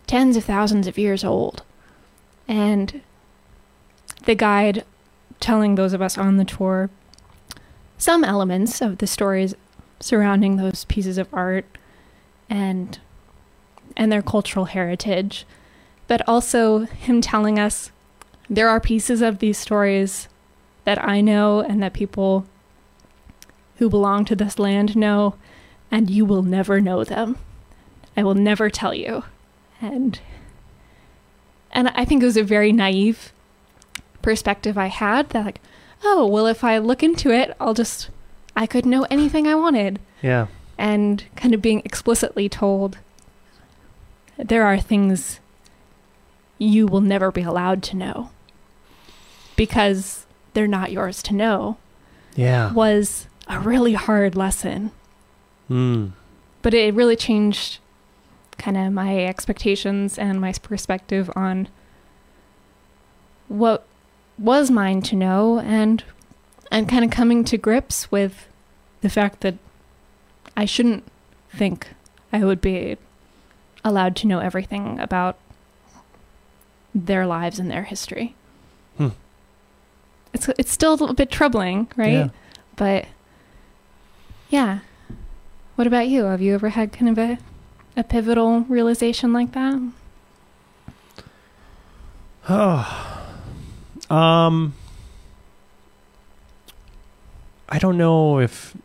tens 0.06 0.36
of 0.36 0.44
thousands 0.44 0.86
of 0.86 0.98
years 0.98 1.24
old. 1.24 1.62
And 2.46 3.00
the 4.24 4.34
guide 4.34 4.84
telling 5.42 5.74
those 5.74 5.92
of 5.92 6.00
us 6.00 6.16
on 6.16 6.38
the 6.38 6.44
tour 6.44 6.88
some 7.98 8.24
elements 8.24 8.80
of 8.80 8.98
the 8.98 9.06
stories 9.06 9.54
surrounding 10.00 10.56
those 10.56 10.84
pieces 10.86 11.18
of 11.18 11.28
art 11.32 11.66
and 12.48 12.98
and 13.96 14.10
their 14.10 14.22
cultural 14.22 14.64
heritage 14.64 15.44
but 16.06 16.26
also 16.28 16.80
him 16.80 17.20
telling 17.20 17.58
us 17.58 17.90
there 18.48 18.68
are 18.68 18.80
pieces 18.80 19.22
of 19.22 19.38
these 19.38 19.56
stories 19.56 20.28
that 20.84 21.02
I 21.02 21.20
know 21.20 21.60
and 21.60 21.82
that 21.82 21.92
people 21.92 22.46
who 23.76 23.88
belong 23.88 24.24
to 24.26 24.36
this 24.36 24.58
land 24.58 24.96
know 24.96 25.36
and 25.90 26.10
you 26.10 26.24
will 26.24 26.42
never 26.42 26.80
know 26.80 27.04
them. 27.04 27.38
I 28.16 28.22
will 28.22 28.34
never 28.34 28.70
tell 28.70 28.94
you. 28.94 29.24
And 29.80 30.20
and 31.70 31.88
I 31.94 32.04
think 32.04 32.22
it 32.22 32.26
was 32.26 32.36
a 32.36 32.44
very 32.44 32.72
naive 32.72 33.32
perspective 34.22 34.78
I 34.78 34.86
had 34.86 35.30
that 35.30 35.44
like 35.44 35.60
oh 36.04 36.26
well 36.26 36.46
if 36.46 36.62
I 36.64 36.78
look 36.78 37.02
into 37.02 37.30
it 37.30 37.54
I'll 37.60 37.74
just 37.74 38.08
I 38.56 38.66
could 38.66 38.86
know 38.86 39.06
anything 39.10 39.46
I 39.46 39.54
wanted 39.54 39.98
Yeah. 40.22 40.46
and 40.78 41.24
kind 41.36 41.54
of 41.54 41.62
being 41.62 41.82
explicitly 41.84 42.48
told 42.48 42.98
there 44.38 44.64
are 44.64 44.78
things 44.80 45.40
you 46.58 46.86
will 46.86 47.00
never 47.00 47.30
be 47.30 47.42
allowed 47.42 47.82
to 47.84 47.96
know 47.96 48.30
because 49.56 50.26
they're 50.54 50.66
not 50.66 50.92
yours 50.92 51.22
to 51.24 51.34
know 51.34 51.76
Yeah. 52.34 52.72
was 52.72 53.26
a 53.48 53.58
really 53.60 53.94
hard 53.94 54.34
lesson 54.36 54.90
Mm. 55.70 56.12
but 56.60 56.74
it 56.74 56.94
really 56.94 57.16
changed 57.16 57.78
kind 58.58 58.76
of 58.76 58.92
my 58.92 59.24
expectations 59.24 60.18
and 60.18 60.40
my 60.40 60.52
perspective 60.62 61.30
on 61.34 61.68
what 63.48 63.86
was 64.42 64.70
mine 64.70 65.00
to 65.02 65.16
know 65.16 65.60
and 65.60 66.02
and 66.70 66.88
kind 66.88 67.04
of 67.04 67.10
coming 67.10 67.44
to 67.44 67.56
grips 67.56 68.10
with 68.10 68.48
the 69.00 69.08
fact 69.08 69.40
that 69.42 69.54
I 70.56 70.64
shouldn't 70.64 71.04
think 71.50 71.88
I 72.32 72.44
would 72.44 72.60
be 72.60 72.96
allowed 73.84 74.16
to 74.16 74.26
know 74.26 74.38
everything 74.40 74.98
about 74.98 75.36
their 76.94 77.26
lives 77.26 77.58
and 77.58 77.70
their 77.70 77.84
history. 77.84 78.34
Hmm. 78.96 79.08
It's 80.32 80.48
it's 80.58 80.72
still 80.72 80.92
a 80.92 80.96
little 80.96 81.14
bit 81.14 81.30
troubling, 81.30 81.88
right? 81.96 82.12
Yeah. 82.12 82.28
But 82.76 83.06
yeah. 84.50 84.80
What 85.76 85.86
about 85.86 86.08
you? 86.08 86.24
Have 86.24 86.42
you 86.42 86.54
ever 86.54 86.70
had 86.70 86.92
kind 86.92 87.08
of 87.08 87.18
a 87.18 87.38
a 87.96 88.02
pivotal 88.02 88.60
realization 88.62 89.32
like 89.32 89.52
that? 89.52 89.80
Oh, 92.48 93.21
um, 94.12 94.74
I 97.68 97.78
don't 97.78 97.96
know 97.96 98.38
if 98.38 98.76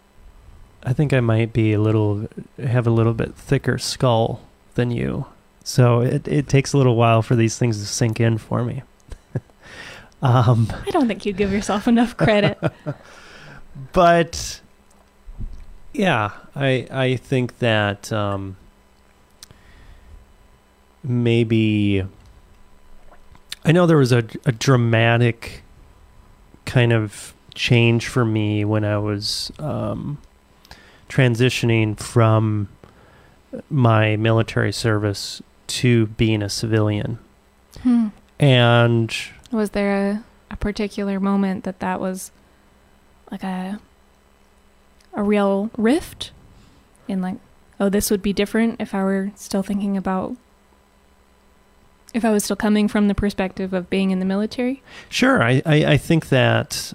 I 0.83 0.93
think 0.93 1.11
I 1.11 1.19
might 1.19 1.51
be 1.51 1.73
a 1.73 1.79
little 1.81 2.29
have 2.57 2.87
a 2.87 2.89
little 2.89 3.13
bit 3.13 3.35
thicker 3.35 3.77
skull 3.77 4.41
than 4.75 4.89
you, 4.89 5.25
so 5.65 5.99
it 5.99 6.25
it 6.29 6.47
takes 6.47 6.71
a 6.71 6.77
little 6.77 6.95
while 6.95 7.21
for 7.21 7.35
these 7.35 7.57
things 7.57 7.77
to 7.79 7.85
sink 7.85 8.21
in 8.21 8.37
for 8.37 8.63
me. 8.63 8.83
um, 10.21 10.71
I 10.85 10.91
don't 10.91 11.09
think 11.09 11.25
you 11.25 11.33
give 11.33 11.51
yourself 11.51 11.89
enough 11.89 12.15
credit. 12.15 12.57
but 13.91 14.61
yeah, 15.91 16.31
I 16.55 16.87
I 16.89 17.15
think 17.17 17.59
that 17.59 18.13
um, 18.13 18.55
maybe 21.03 22.05
I 23.67 23.73
know 23.73 23.85
there 23.85 23.97
was 23.97 24.13
a, 24.13 24.23
a 24.45 24.53
dramatic 24.53 25.61
kind 26.65 26.93
of 26.93 27.33
change 27.53 28.07
for 28.07 28.23
me 28.23 28.63
when 28.63 28.85
I 28.85 28.97
was 28.97 29.51
um, 29.59 30.19
transitioning 31.09 31.99
from 31.99 32.69
my 33.69 34.15
military 34.15 34.71
service 34.71 35.41
to 35.67 36.07
being 36.07 36.41
a 36.41 36.49
civilian, 36.49 37.19
Hmm. 37.83 38.07
and 38.39 39.13
Was 39.51 39.71
there 39.71 40.11
a, 40.11 40.23
a 40.49 40.55
particular 40.55 41.19
moment 41.19 41.65
that 41.65 41.79
that 41.81 41.99
was 41.99 42.31
like 43.29 43.43
a 43.43 43.79
a 45.13 45.23
real 45.23 45.69
rift 45.77 46.31
in 47.07 47.21
like, 47.21 47.35
oh, 47.81 47.89
this 47.89 48.09
would 48.09 48.21
be 48.21 48.31
different 48.31 48.79
if 48.79 48.95
I 48.95 49.03
were 49.03 49.31
still 49.35 49.63
thinking 49.63 49.97
about 49.97 50.37
if 52.13 52.23
I 52.25 52.29
was 52.31 52.43
still 52.43 52.55
coming 52.55 52.87
from 52.87 53.07
the 53.07 53.15
perspective 53.15 53.73
of 53.73 53.89
being 53.89 54.11
in 54.11 54.19
the 54.19 54.25
military? 54.25 54.81
Sure, 55.09 55.41
I, 55.43 55.61
I, 55.65 55.85
I 55.85 55.97
think 55.97 56.29
that 56.29 56.93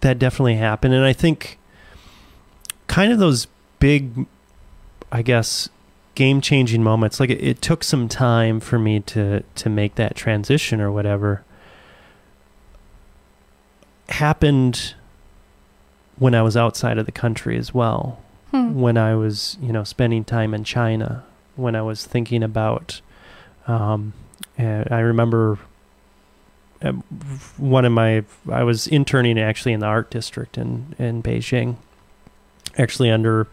that 0.00 0.18
definitely 0.18 0.56
happened, 0.56 0.94
and 0.94 1.04
I 1.04 1.12
think 1.12 1.58
kind 2.86 3.12
of 3.12 3.18
those 3.18 3.46
big, 3.78 4.26
I 5.10 5.22
guess, 5.22 5.68
game 6.14 6.40
changing 6.40 6.82
moments. 6.82 7.18
Like 7.20 7.30
it, 7.30 7.42
it 7.42 7.62
took 7.62 7.82
some 7.84 8.08
time 8.08 8.60
for 8.60 8.78
me 8.78 9.00
to 9.00 9.42
to 9.54 9.68
make 9.68 9.94
that 9.96 10.14
transition 10.16 10.80
or 10.80 10.90
whatever. 10.92 11.42
Happened 14.08 14.94
when 16.18 16.34
I 16.34 16.42
was 16.42 16.56
outside 16.56 16.96
of 16.98 17.06
the 17.06 17.12
country 17.12 17.56
as 17.56 17.74
well 17.74 18.20
Hmm. 18.52 18.80
when 18.80 18.96
I 18.96 19.16
was, 19.16 19.58
you 19.60 19.72
know, 19.72 19.82
spending 19.82 20.24
time 20.24 20.54
in 20.54 20.62
China, 20.62 21.24
when 21.56 21.74
I 21.74 21.82
was 21.82 22.06
thinking 22.06 22.44
about, 22.44 23.00
um, 23.66 24.12
and 24.56 24.88
I 24.90 25.00
remember 25.00 25.58
uh, 26.82 26.92
one 27.56 27.84
of 27.84 27.92
my, 27.92 28.24
I 28.50 28.62
was 28.62 28.86
interning 28.86 29.38
actually 29.38 29.72
in 29.72 29.80
the 29.80 29.86
art 29.86 30.10
district 30.10 30.58
in, 30.58 30.94
in 30.98 31.22
Beijing. 31.22 31.76
actually 32.78 33.10
under 33.10 33.46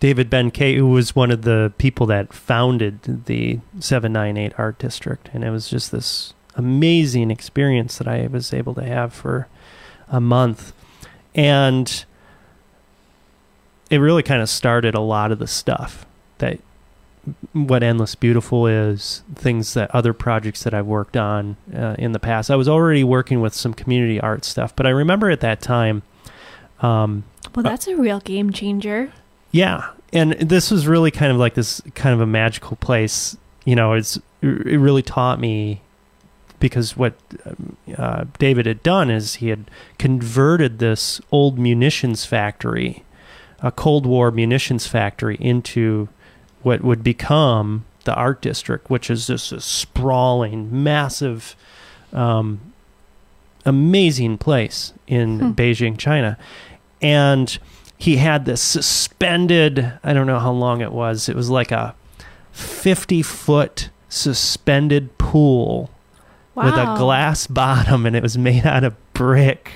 David 0.00 0.28
Ben 0.28 0.50
Kay, 0.50 0.74
who 0.76 0.88
was 0.88 1.14
one 1.14 1.30
of 1.30 1.42
the 1.42 1.72
people 1.78 2.06
that 2.06 2.32
founded 2.32 3.26
the 3.26 3.60
798 3.78 4.52
Art 4.58 4.78
District. 4.80 5.30
And 5.32 5.44
it 5.44 5.50
was 5.50 5.68
just 5.68 5.92
this 5.92 6.34
amazing 6.56 7.30
experience 7.30 7.98
that 7.98 8.08
I 8.08 8.26
was 8.26 8.52
able 8.52 8.74
to 8.74 8.82
have 8.82 9.12
for 9.12 9.46
a 10.08 10.20
month. 10.20 10.72
And 11.36 12.04
it 13.90 13.98
really 13.98 14.24
kind 14.24 14.42
of 14.42 14.48
started 14.48 14.96
a 14.96 15.00
lot 15.00 15.30
of 15.30 15.38
the 15.38 15.46
stuff 15.46 16.04
that 16.38 16.58
what 17.52 17.82
endless 17.82 18.14
beautiful 18.14 18.66
is 18.66 19.22
things 19.34 19.74
that 19.74 19.90
other 19.94 20.12
projects 20.12 20.64
that 20.64 20.74
i've 20.74 20.86
worked 20.86 21.16
on 21.16 21.56
uh, 21.74 21.94
in 21.98 22.12
the 22.12 22.18
past 22.18 22.50
i 22.50 22.56
was 22.56 22.68
already 22.68 23.04
working 23.04 23.40
with 23.40 23.54
some 23.54 23.72
community 23.72 24.18
art 24.20 24.44
stuff 24.44 24.74
but 24.74 24.86
i 24.86 24.90
remember 24.90 25.30
at 25.30 25.40
that 25.40 25.60
time 25.60 26.02
um, 26.80 27.22
Well, 27.54 27.62
that's 27.62 27.86
a 27.86 27.94
real 27.96 28.18
game 28.20 28.52
changer. 28.52 29.12
yeah 29.52 29.90
and 30.12 30.32
this 30.32 30.70
was 30.70 30.86
really 30.88 31.10
kind 31.12 31.30
of 31.30 31.38
like 31.38 31.54
this 31.54 31.80
kind 31.94 32.12
of 32.14 32.20
a 32.20 32.26
magical 32.26 32.76
place 32.78 33.36
you 33.64 33.76
know 33.76 33.92
it's 33.92 34.16
it 34.42 34.80
really 34.80 35.02
taught 35.02 35.38
me 35.38 35.80
because 36.58 36.96
what 36.96 37.14
uh, 37.96 38.24
david 38.38 38.66
had 38.66 38.82
done 38.82 39.10
is 39.10 39.36
he 39.36 39.48
had 39.48 39.70
converted 39.98 40.80
this 40.80 41.20
old 41.30 41.56
munitions 41.58 42.24
factory 42.24 43.04
a 43.60 43.70
cold 43.70 44.06
war 44.06 44.32
munitions 44.32 44.88
factory 44.88 45.36
into 45.36 46.08
what 46.62 46.82
would 46.82 47.02
become 47.04 47.84
the 48.04 48.14
art 48.14 48.40
district 48.42 48.90
which 48.90 49.10
is 49.10 49.26
just 49.28 49.52
a 49.52 49.60
sprawling 49.60 50.82
massive 50.82 51.54
um, 52.12 52.60
amazing 53.64 54.36
place 54.38 54.92
in 55.06 55.38
Hmm. 55.38 55.50
beijing 55.52 55.96
china 55.98 56.36
and 57.00 57.58
he 57.96 58.16
had 58.16 58.44
this 58.44 58.60
suspended 58.60 59.92
i 60.02 60.12
don't 60.12 60.26
know 60.26 60.40
how 60.40 60.50
long 60.52 60.80
it 60.80 60.92
was 60.92 61.28
it 61.28 61.36
was 61.36 61.48
like 61.48 61.70
a 61.70 61.94
50 62.52 63.22
foot 63.22 63.88
suspended 64.08 65.16
pool 65.18 65.90
Wow. 66.54 66.64
with 66.66 66.74
a 66.74 66.96
glass 66.98 67.46
bottom 67.46 68.04
and 68.04 68.14
it 68.14 68.22
was 68.22 68.36
made 68.36 68.66
out 68.66 68.84
of 68.84 68.94
brick 69.14 69.70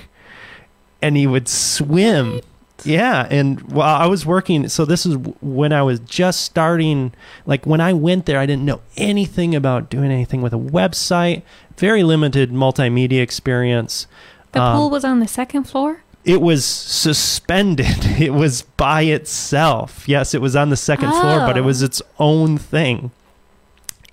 and 1.01 1.15
he 1.17 1.25
would 1.25 1.47
swim 1.47 2.41
yeah 2.87 3.27
and 3.29 3.61
while 3.71 3.95
i 4.01 4.05
was 4.05 4.25
working 4.25 4.67
so 4.69 4.85
this 4.85 5.05
is 5.05 5.15
when 5.41 5.71
i 5.73 5.81
was 5.81 5.99
just 6.01 6.41
starting 6.41 7.11
like 7.45 7.65
when 7.65 7.81
i 7.81 7.91
went 7.93 8.25
there 8.25 8.39
i 8.39 8.45
didn't 8.45 8.65
know 8.65 8.81
anything 8.95 9.53
about 9.55 9.89
doing 9.89 10.11
anything 10.11 10.41
with 10.41 10.53
a 10.53 10.57
website 10.57 11.41
very 11.77 12.03
limited 12.03 12.51
multimedia 12.51 13.21
experience 13.21 14.07
The 14.53 14.61
Um, 14.61 14.75
pool 14.77 14.89
was 14.89 15.03
on 15.03 15.19
the 15.19 15.27
second 15.27 15.63
floor. 15.65 16.01
it 16.25 16.41
was 16.41 16.63
suspended 16.65 18.05
it 18.19 18.33
was 18.33 18.63
by 18.77 19.01
itself 19.03 20.07
yes 20.07 20.33
it 20.33 20.41
was 20.41 20.55
on 20.55 20.69
the 20.69 20.77
second 20.77 21.11
floor 21.11 21.39
but 21.41 21.57
it 21.57 21.61
Oh. 21.61 21.63
was 21.63 21.81
its 21.81 22.01
own 22.19 22.57
thing 22.57 23.11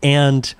and 0.03 0.55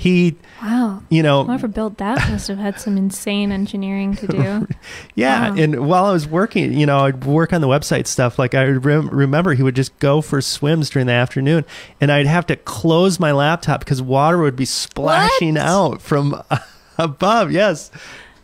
he 0.00 0.34
Wow. 0.62 1.02
you 1.10 1.22
know 1.22 1.44
Whoever 1.44 1.68
built 1.68 1.98
that 1.98 2.30
must 2.30 2.48
have 2.48 2.56
had 2.56 2.80
some 2.80 2.96
insane 2.96 3.52
engineering 3.52 4.14
to 4.16 4.26
do. 4.26 4.66
Yeah, 5.14 5.50
Wow. 5.50 5.56
and 5.56 5.86
while 5.86 6.04
I 6.06 6.12
was 6.12 6.26
working, 6.26 6.72
you 6.72 6.86
know, 6.86 7.00
I'd 7.00 7.24
work 7.24 7.52
on 7.52 7.60
the 7.60 7.66
website 7.68 8.06
stuff. 8.06 8.38
Like 8.38 8.54
I 8.54 8.64
rem- 8.64 9.10
remember, 9.10 9.52
he 9.52 9.62
would 9.62 9.76
just 9.76 9.98
go 9.98 10.22
for 10.22 10.40
swims 10.40 10.88
during 10.88 11.06
the 11.06 11.12
afternoon, 11.12 11.66
and 12.00 12.10
I'd 12.10 12.26
have 12.26 12.46
to 12.46 12.56
close 12.56 13.20
my 13.20 13.32
laptop 13.32 13.80
because 13.80 14.00
water 14.00 14.38
would 14.38 14.56
be 14.56 14.64
splashing 14.64 15.54
What? 15.56 15.62
out 15.64 16.00
from 16.02 16.42
above. 16.98 17.52
Yes, 17.52 17.90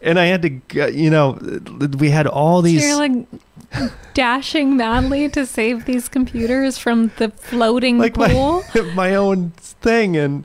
and 0.02 0.18
I 0.18 0.26
had 0.26 0.42
to, 0.42 0.90
you 0.92 1.08
know, 1.08 1.38
we 1.98 2.10
had 2.10 2.26
all 2.26 2.58
So 2.58 2.62
these. 2.66 2.82
you're 2.86 2.96
like 2.98 3.26
dashing 4.14 4.76
madly 4.76 5.28
to 5.30 5.44
save 5.46 5.84
these 5.86 6.08
computers 6.08 6.78
from 6.78 7.10
the 7.16 7.30
floating 7.30 7.98
like 7.98 8.14
pool. 8.14 8.62
my 8.74 8.80
my 8.94 9.14
own 9.14 9.50
thing 9.56 10.16
and 10.16 10.44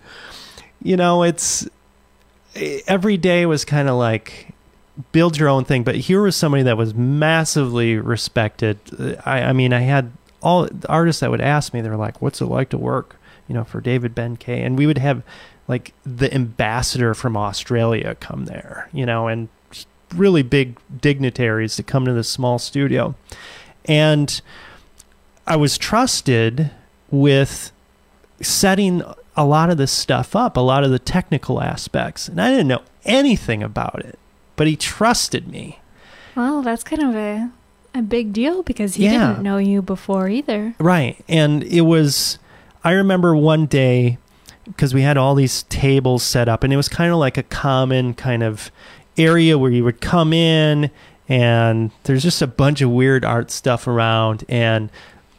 you 0.81 0.97
know 0.97 1.23
it's 1.23 1.67
every 2.87 3.17
day 3.17 3.45
was 3.45 3.63
kind 3.65 3.87
of 3.87 3.95
like 3.95 4.49
build 5.11 5.37
your 5.37 5.47
own 5.47 5.63
thing 5.63 5.83
but 5.83 5.95
here 5.95 6.21
was 6.21 6.35
somebody 6.35 6.63
that 6.63 6.77
was 6.77 6.93
massively 6.93 7.97
respected. 7.97 8.77
I 9.25 9.43
i 9.43 9.53
mean 9.53 9.73
i 9.73 9.81
had 9.81 10.11
all 10.41 10.67
artists 10.89 11.21
that 11.21 11.31
would 11.31 11.41
ask 11.41 11.73
me 11.73 11.81
they're 11.81 11.95
like 11.95 12.21
what's 12.21 12.41
it 12.41 12.45
like 12.45 12.69
to 12.69 12.77
work 12.77 13.15
you 13.47 13.55
know 13.55 13.63
for 13.63 13.79
david 13.79 14.13
ben 14.13 14.35
kay 14.35 14.61
and 14.61 14.77
we 14.77 14.85
would 14.85 14.97
have 14.97 15.23
like 15.67 15.93
the 16.03 16.33
ambassador 16.33 17.13
from 17.13 17.37
australia 17.37 18.15
come 18.15 18.45
there 18.45 18.89
you 18.91 19.05
know 19.05 19.27
and 19.27 19.47
really 20.13 20.43
big 20.43 20.77
dignitaries 20.99 21.75
to 21.75 21.83
come 21.83 22.05
to 22.05 22.13
this 22.13 22.29
small 22.29 22.59
studio. 22.59 23.15
And 23.85 24.41
i 25.47 25.55
was 25.55 25.77
trusted 25.77 26.71
with 27.09 27.71
setting 28.41 29.01
a 29.35 29.45
lot 29.45 29.69
of 29.69 29.77
this 29.77 29.91
stuff 29.91 30.35
up, 30.35 30.57
a 30.57 30.61
lot 30.61 30.83
of 30.83 30.91
the 30.91 30.99
technical 30.99 31.61
aspects. 31.61 32.27
And 32.27 32.41
I 32.41 32.49
didn't 32.49 32.67
know 32.67 32.81
anything 33.05 33.63
about 33.63 34.03
it, 34.03 34.19
but 34.55 34.67
he 34.67 34.75
trusted 34.75 35.47
me. 35.47 35.79
Well, 36.35 36.61
that's 36.61 36.83
kind 36.83 37.01
of 37.01 37.15
a 37.15 37.49
a 37.93 38.01
big 38.01 38.31
deal 38.31 38.63
because 38.63 38.95
he 38.95 39.03
Yeah. 39.03 39.31
didn't 39.31 39.43
know 39.43 39.57
you 39.57 39.81
before 39.81 40.29
either. 40.29 40.75
Right. 40.79 41.17
And 41.27 41.61
it 41.63 41.81
was, 41.81 42.39
I 42.85 42.91
remember 42.91 43.35
one 43.35 43.65
day, 43.65 44.17
because 44.65 44.93
we 44.93 45.01
had 45.01 45.17
all 45.17 45.35
these 45.35 45.63
tables 45.63 46.23
set 46.23 46.47
up, 46.47 46.63
and 46.63 46.71
it 46.71 46.77
was 46.77 46.87
kind 46.87 47.11
of 47.11 47.17
like 47.17 47.37
a 47.37 47.43
common 47.43 48.13
kind 48.13 48.43
of 48.43 48.71
area 49.17 49.57
where 49.57 49.71
you 49.71 49.83
would 49.83 49.99
come 49.99 50.31
in, 50.31 50.89
and 51.27 51.91
there's 52.03 52.23
just 52.23 52.41
a 52.41 52.47
bunch 52.47 52.79
of 52.81 52.89
weird 52.89 53.25
art 53.25 53.51
stuff 53.51 53.87
around. 53.87 54.45
And 54.47 54.89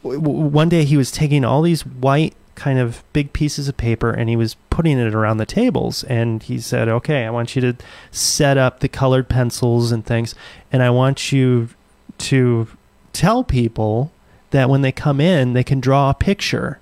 w- 0.03 0.21
w- 0.21 0.41
one 0.47 0.69
day 0.69 0.83
he 0.85 0.95
was 0.95 1.09
taking 1.09 1.43
all 1.43 1.63
these 1.63 1.83
white, 1.87 2.35
kind 2.55 2.79
of 2.79 3.03
big 3.13 3.33
pieces 3.33 3.67
of 3.67 3.75
paper 3.77 4.11
and 4.11 4.29
he 4.29 4.35
was 4.35 4.55
putting 4.69 4.99
it 4.99 5.13
around 5.13 5.37
the 5.37 5.45
tables 5.45 6.03
and 6.03 6.43
he 6.43 6.59
said 6.59 6.87
okay 6.87 7.25
i 7.25 7.29
want 7.29 7.55
you 7.55 7.61
to 7.61 7.75
set 8.11 8.57
up 8.57 8.79
the 8.79 8.87
colored 8.87 9.27
pencils 9.27 9.91
and 9.91 10.05
things 10.05 10.35
and 10.71 10.83
i 10.83 10.89
want 10.89 11.31
you 11.31 11.69
to 12.17 12.67
tell 13.11 13.43
people 13.43 14.11
that 14.53 14.69
when 14.69 14.81
they 14.81 14.91
come 14.91 15.19
in, 15.19 15.53
they 15.53 15.63
can 15.63 15.79
draw 15.79 16.09
a 16.09 16.13
picture. 16.13 16.79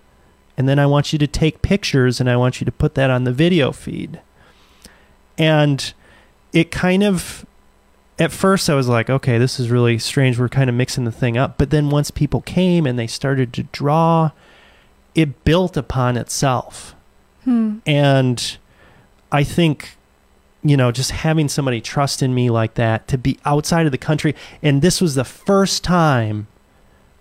And 0.57 0.67
then 0.67 0.77
I 0.77 0.85
want 0.85 1.13
you 1.13 1.19
to 1.19 1.27
take 1.27 1.61
pictures 1.61 2.19
and 2.19 2.29
I 2.29 2.35
want 2.35 2.59
you 2.59 2.65
to 2.65 2.71
put 2.71 2.95
that 2.95 3.09
on 3.09 3.23
the 3.23 3.31
video 3.31 3.71
feed. 3.71 4.21
And 5.37 5.93
it 6.53 6.69
kind 6.69 7.01
of, 7.03 7.45
at 8.19 8.31
first, 8.31 8.69
I 8.69 8.75
was 8.75 8.87
like, 8.87 9.09
okay, 9.09 9.37
this 9.37 9.59
is 9.59 9.71
really 9.71 9.97
strange. 9.97 10.37
We're 10.37 10.49
kind 10.49 10.69
of 10.69 10.75
mixing 10.75 11.05
the 11.05 11.11
thing 11.11 11.37
up. 11.37 11.57
But 11.57 11.69
then 11.69 11.89
once 11.89 12.11
people 12.11 12.41
came 12.41 12.85
and 12.85 12.99
they 12.99 13.07
started 13.07 13.53
to 13.53 13.63
draw, 13.63 14.31
it 15.15 15.43
built 15.43 15.77
upon 15.77 16.17
itself. 16.17 16.95
Hmm. 17.43 17.79
And 17.85 18.57
I 19.31 19.43
think, 19.43 19.97
you 20.63 20.77
know, 20.77 20.91
just 20.91 21.11
having 21.11 21.49
somebody 21.49 21.81
trust 21.81 22.21
in 22.21 22.33
me 22.33 22.49
like 22.49 22.75
that 22.75 23.07
to 23.09 23.17
be 23.17 23.39
outside 23.45 23.85
of 23.85 23.91
the 23.91 23.97
country. 23.97 24.35
And 24.61 24.81
this 24.81 25.01
was 25.01 25.15
the 25.15 25.23
first 25.23 25.83
time 25.83 26.47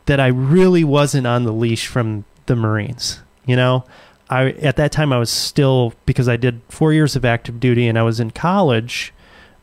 that 0.06 0.20
I 0.20 0.26
really 0.26 0.84
wasn't 0.84 1.26
on 1.26 1.44
the 1.44 1.52
leash 1.52 1.86
from 1.86 2.24
the 2.46 2.56
Marines. 2.56 3.20
You 3.46 3.56
know, 3.56 3.84
I 4.28 4.50
at 4.50 4.76
that 4.76 4.92
time 4.92 5.12
I 5.12 5.18
was 5.18 5.30
still 5.30 5.94
because 6.06 6.28
I 6.28 6.36
did 6.36 6.60
four 6.68 6.92
years 6.92 7.16
of 7.16 7.24
active 7.24 7.60
duty 7.60 7.88
and 7.88 7.98
I 7.98 8.02
was 8.02 8.20
in 8.20 8.30
college. 8.30 9.12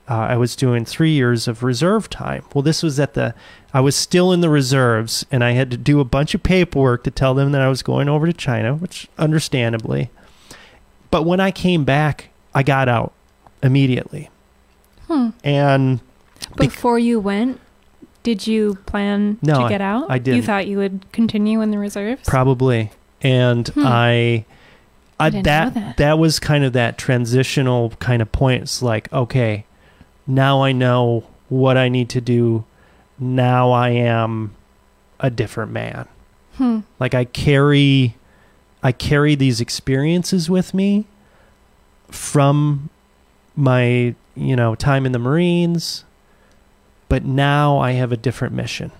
Uh, 0.09 0.13
I 0.15 0.37
was 0.37 0.55
doing 0.55 0.85
three 0.85 1.11
years 1.11 1.47
of 1.49 1.63
reserve 1.63 2.09
time. 2.09 2.43
Well, 2.53 2.61
this 2.61 2.81
was 2.81 2.97
at 2.99 3.13
the 3.13 3.33
I 3.73 3.81
was 3.81 3.95
still 3.95 4.31
in 4.31 4.39
the 4.41 4.49
reserves 4.49 5.25
and 5.31 5.43
I 5.43 5.51
had 5.51 5.69
to 5.71 5.77
do 5.77 5.99
a 5.99 6.05
bunch 6.05 6.33
of 6.33 6.43
paperwork 6.43 7.03
to 7.03 7.11
tell 7.11 7.33
them 7.33 7.51
that 7.51 7.61
I 7.61 7.67
was 7.67 7.83
going 7.83 8.07
over 8.07 8.25
to 8.25 8.31
China, 8.33 8.75
which 8.75 9.07
understandably. 9.17 10.09
But 11.11 11.23
when 11.23 11.39
I 11.41 11.51
came 11.51 11.83
back, 11.83 12.29
I 12.55 12.63
got 12.63 12.87
out 12.87 13.11
immediately. 13.61 14.29
Hmm. 15.07 15.29
And 15.43 15.99
Bec- 16.55 16.69
Before 16.69 16.97
you 16.99 17.19
went, 17.19 17.59
did 18.23 18.47
you 18.47 18.75
plan 18.85 19.37
No, 19.41 19.63
to 19.63 19.69
get 19.69 19.81
out? 19.81 20.09
I 20.09 20.15
You 20.15 20.21
did. 20.21 20.35
You 20.37 20.41
thought 20.41 20.67
you 20.67 20.77
would 20.77 21.05
continue 21.11 21.61
in 21.61 21.71
the 21.71 21.77
reserves? 21.77 22.21
probably 22.27 22.91
and 23.21 23.67
Hmm. 23.69 23.83
I 23.85 24.45
I, 25.19 25.29
didn't 25.31 25.45
that, 25.45 25.75
know 25.75 25.81
that. 25.81 25.97
that 25.97 26.19
was 26.19 26.39
kind 26.39 26.63
of 26.63 26.73
that 26.73 26.97
transitional 26.97 27.89
kind 27.99 28.21
of 28.21 28.31
point. 28.31 28.61
It's 28.63 28.81
like, 28.83 29.11
okay, 29.11 29.65
now 30.27 30.61
I 30.61 30.73
know 30.73 31.23
what 31.49 31.77
I 31.77 31.89
need 31.89 32.09
to 32.09 32.21
do. 32.21 32.65
Now 33.17 33.71
I 33.71 33.89
am 33.89 34.53
a 35.19 35.29
different 35.29 35.71
man. 35.71 36.07
Hmm. 36.55 36.81
Like 36.99 37.13
I 37.15 37.25
carry 37.25 38.15
I 38.83 38.91
carry 38.91 39.35
these 39.35 39.59
experiences 39.59 40.49
with 40.49 40.73
me 40.73 41.05
from 42.09 42.89
my, 43.55 44.15
you 44.35 44.55
know, 44.55 44.75
time 44.75 45.05
in 45.05 45.11
the 45.11 45.19
Marines, 45.19 46.03
but 47.09 47.25
now 47.25 47.79
I 47.79 47.91
have 47.93 48.11
a 48.11 48.17
different 48.17 48.53
mission. 48.53 48.91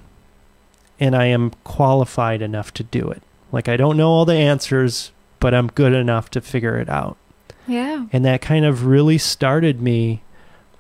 And 1.00 1.16
I 1.16 1.26
am 1.26 1.52
qualified 1.64 2.42
enough 2.42 2.74
to 2.74 2.84
do 2.84 3.10
it. 3.10 3.22
Like 3.52 3.68
I 3.68 3.78
don't 3.78 3.98
know 3.98 4.10
all 4.10 4.26
the 4.26 4.34
answers, 4.34 5.12
but 5.40 5.54
I'm 5.54 5.68
good 5.68 5.94
enough 5.94 6.32
to 6.32 6.42
figure 6.42 6.78
it 6.78 6.90
out. 6.90 7.18
Yeah. 7.68 8.08
And 8.12 8.26
that 8.26 8.42
kind 8.42 8.66
of 8.66 8.86
really 8.86 9.18
started 9.18 9.82
me 9.82 10.22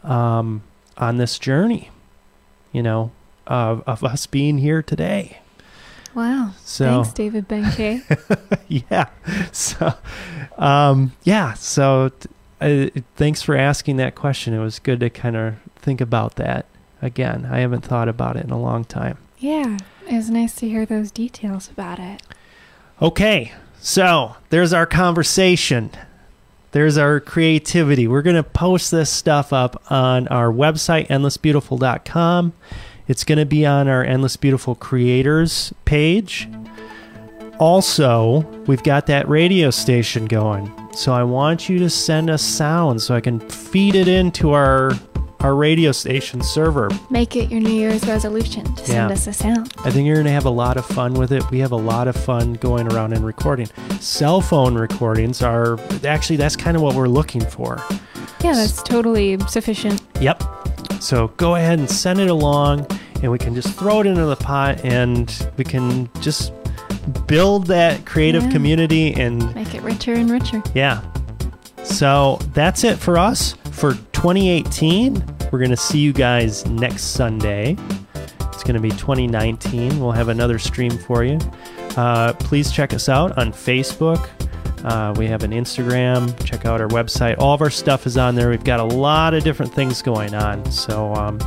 um, 0.04 0.64
on 0.98 1.18
this 1.18 1.38
journey, 1.40 1.90
you 2.72 2.82
know, 2.84 3.12
of, 3.46 3.84
of 3.88 4.04
us 4.04 4.26
being 4.28 4.58
here 4.58 4.82
today. 4.82 5.40
Wow. 6.14 6.54
So 6.64 7.04
Thanks, 7.04 7.14
David 7.14 7.48
Benkei. 7.48 8.02
yeah. 8.68 9.10
So, 9.52 9.94
um, 10.58 11.12
yeah. 11.24 11.54
So, 11.54 12.12
uh, 12.60 12.88
thanks 13.16 13.44
for 13.44 13.56
asking 13.56 13.98
that 13.98 14.16
question. 14.16 14.54
It 14.54 14.60
was 14.60 14.80
good 14.80 15.00
to 15.02 15.10
kind 15.12 15.36
of 15.36 15.56
think 15.76 16.02
about 16.02 16.36
that 16.38 16.66
again. 17.04 17.48
I 17.52 17.60
haven't 17.60 17.86
thought 17.86 18.10
about 18.10 18.36
it 18.36 18.46
in 18.46 18.52
a 18.52 18.60
long 18.60 18.84
time. 18.86 19.18
yeah. 19.38 19.78
It 20.10 20.14
was 20.16 20.30
nice 20.30 20.56
to 20.56 20.70
hear 20.70 20.86
those 20.86 21.12
details 21.12 21.70
about 21.70 22.00
it. 22.00 22.24
Okay. 23.02 23.52
So, 23.80 24.38
there's 24.50 24.72
our 24.72 24.86
conversation. 24.86 25.92
There's 26.72 26.98
our 26.98 27.20
creativity. 27.20 28.08
We're 28.08 28.22
going 28.22 28.36
to 28.36 28.44
post 28.44 28.92
this 28.92 29.10
stuff 29.10 29.54
up 29.54 29.82
on 29.90 30.28
our 30.28 30.52
website, 30.52 31.08
endlessbeautiful.com. 31.08 32.54
It's 33.08 33.24
going 33.24 33.38
to 33.38 33.46
be 33.46 33.66
on 33.66 33.88
our 33.88 34.04
Endless 34.04 34.36
Beautiful 34.36 34.76
Creators 34.76 35.74
page. 35.86 36.50
Also, 37.58 38.40
we've 38.68 38.84
got 38.84 39.08
that 39.08 39.28
radio 39.30 39.70
station 39.70 40.26
going. 40.26 40.72
So 40.94 41.14
I 41.14 41.24
want 41.24 41.70
you 41.70 41.80
to 41.80 41.90
send 41.90 42.30
us 42.30 42.42
sound 42.42 43.02
so 43.02 43.16
I 43.16 43.22
can 43.22 43.40
feed 43.40 43.96
it 43.96 44.08
into 44.08 44.52
our 44.52 44.92
our 45.40 45.56
radio 45.56 45.92
station 45.92 46.42
server. 46.42 46.90
Make 47.10 47.36
it 47.36 47.52
your 47.52 47.60
New 47.62 47.72
Year's 47.74 48.06
resolution 48.08 48.64
to 48.76 48.86
send 48.86 49.10
Yeah. 49.10 49.14
us 49.14 49.28
a 49.28 49.34
sound. 49.34 49.74
I 49.86 49.92
think 49.92 50.06
you're 50.08 50.16
going 50.16 50.26
to 50.26 50.32
have 50.32 50.46
a 50.46 50.50
lot 50.50 50.78
of 50.78 50.86
fun 50.86 51.14
with 51.14 51.32
it. 51.32 51.50
We 51.52 51.60
have 51.60 51.72
a 51.72 51.76
lot 51.78 52.08
of 52.08 52.16
fun 52.16 52.54
going 52.54 52.92
around 52.92 53.14
and 53.14 53.26
recording. 53.26 53.68
Cell 54.00 54.42
phone 54.42 54.76
recordings 54.76 55.42
are 55.42 55.78
actually 56.06 56.38
that's 56.38 56.56
kind 56.56 56.76
of 56.76 56.82
what 56.84 56.96
we're 56.96 57.08
looking 57.08 57.42
for. 57.42 57.82
Yeah, 58.44 58.54
that's 58.54 58.82
totally 58.84 59.38
sufficient. 59.48 60.02
Yep. 60.22 60.44
So 61.00 61.28
go 61.38 61.56
ahead 61.56 61.78
and 61.80 61.90
send 61.90 62.20
it 62.20 62.30
along, 62.30 62.88
and 63.22 63.32
we 63.32 63.38
can 63.38 63.54
just 63.54 63.70
throw 63.78 64.02
it 64.02 64.08
into 64.08 64.26
the 64.26 64.36
pot, 64.36 64.84
and 64.84 65.32
we 65.58 65.64
can 65.64 66.10
just 66.22 66.52
build 67.28 67.68
that 67.68 68.06
creative 68.06 68.44
Yeah. 68.44 68.52
community. 68.52 69.14
And 69.14 69.54
Make 69.56 69.76
it 69.76 69.82
richer 69.84 70.14
and 70.14 70.30
richer. 70.30 70.62
yeah. 70.74 71.02
So 71.84 72.40
that's 72.54 72.84
it 72.84 72.98
for 72.98 73.18
us 73.18 73.56
for 73.78 73.94
2018. 73.94 75.24
We're 75.52 75.60
going 75.60 75.70
to 75.70 75.78
see 75.78 76.00
you 76.00 76.12
guys 76.12 76.66
next 76.66 77.12
Sunday. 77.12 77.78
It's 78.42 78.64
going 78.64 78.74
to 78.74 78.82
be 78.82 78.90
2019. 78.90 80.00
We'll 80.00 80.12
have 80.12 80.30
another 80.30 80.58
stream 80.58 80.98
for 80.98 81.24
you. 81.24 81.38
Uh, 81.96 82.34
please 82.34 82.72
check 82.72 82.92
us 82.94 83.08
out 83.08 83.38
on 83.38 83.52
Facebook. 83.52 84.30
Uh, 84.84 85.14
we 85.18 85.28
have 85.28 85.44
an 85.44 85.52
Instagram. 85.52 86.44
Check 86.44 86.66
out 86.66 86.82
our 86.82 86.88
website. 86.88 87.38
All 87.38 87.54
of 87.54 87.62
our 87.62 87.70
stuff 87.70 88.08
is 88.08 88.18
on 88.18 88.34
there. 88.34 88.50
We've 88.50 88.64
got 88.64 88.80
a 88.80 88.84
lot 88.84 89.36
of 89.36 89.44
different 89.44 89.74
things 89.74 90.02
going 90.02 90.34
on. 90.34 90.70
So 90.72 91.14
um, 91.14 91.40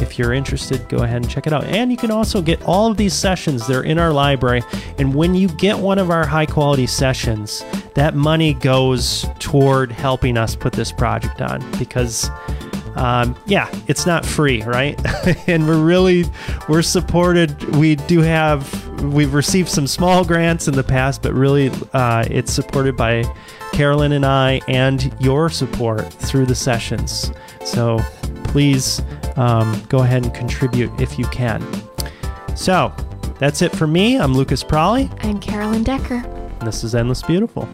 if 0.00 0.18
you're 0.18 0.32
interested, 0.32 0.88
go 0.88 0.98
ahead 0.98 1.22
and 1.22 1.30
check 1.30 1.46
it 1.46 1.52
out. 1.52 1.64
And 1.64 1.90
you 1.90 1.96
can 1.96 2.10
also 2.10 2.42
get 2.42 2.62
all 2.62 2.90
of 2.90 2.96
these 2.96 3.14
sessions. 3.14 3.66
They're 3.66 3.82
in 3.82 3.98
our 3.98 4.12
library. 4.12 4.62
And 4.98 5.14
when 5.14 5.34
you 5.34 5.48
get 5.48 5.78
one 5.78 5.98
of 5.98 6.10
our 6.10 6.26
high 6.26 6.46
quality 6.46 6.86
sessions, 6.86 7.64
that 7.94 8.14
money 8.14 8.54
goes 8.54 9.26
toward 9.38 9.92
helping 9.92 10.36
us 10.36 10.56
put 10.56 10.72
this 10.72 10.92
project 10.92 11.40
on 11.40 11.68
because 11.78 12.30
um, 12.96 13.36
yeah 13.46 13.70
it's 13.86 14.04
not 14.06 14.26
free 14.26 14.62
right 14.62 15.00
and 15.48 15.66
we're 15.66 15.82
really 15.82 16.24
we're 16.68 16.82
supported 16.82 17.62
we 17.76 17.96
do 17.96 18.20
have 18.20 19.02
we've 19.02 19.32
received 19.32 19.68
some 19.68 19.86
small 19.86 20.24
grants 20.24 20.68
in 20.68 20.74
the 20.74 20.82
past 20.82 21.22
but 21.22 21.32
really 21.32 21.70
uh, 21.92 22.24
it's 22.28 22.52
supported 22.52 22.96
by 22.96 23.22
carolyn 23.72 24.12
and 24.12 24.26
i 24.26 24.60
and 24.68 25.14
your 25.20 25.48
support 25.48 26.12
through 26.12 26.46
the 26.46 26.54
sessions. 26.54 27.32
So 27.64 27.98
please 28.44 29.02
um, 29.36 29.82
go 29.88 29.98
ahead 29.98 30.24
and 30.24 30.34
contribute 30.34 30.90
if 31.00 31.18
you 31.18 31.24
can. 31.26 31.62
So 32.56 32.92
that's 33.38 33.62
it 33.62 33.72
for 33.72 33.86
me. 33.86 34.18
I'm 34.18 34.34
lucas 34.34 34.62
Prawley, 34.62 35.10
I'm 35.24 35.40
Carolyn 35.40 35.82
Decker. 35.82 36.16
and 36.24 36.62
this 36.68 36.84
is 36.84 36.94
endless 36.94 37.22
beautiful 37.22 37.68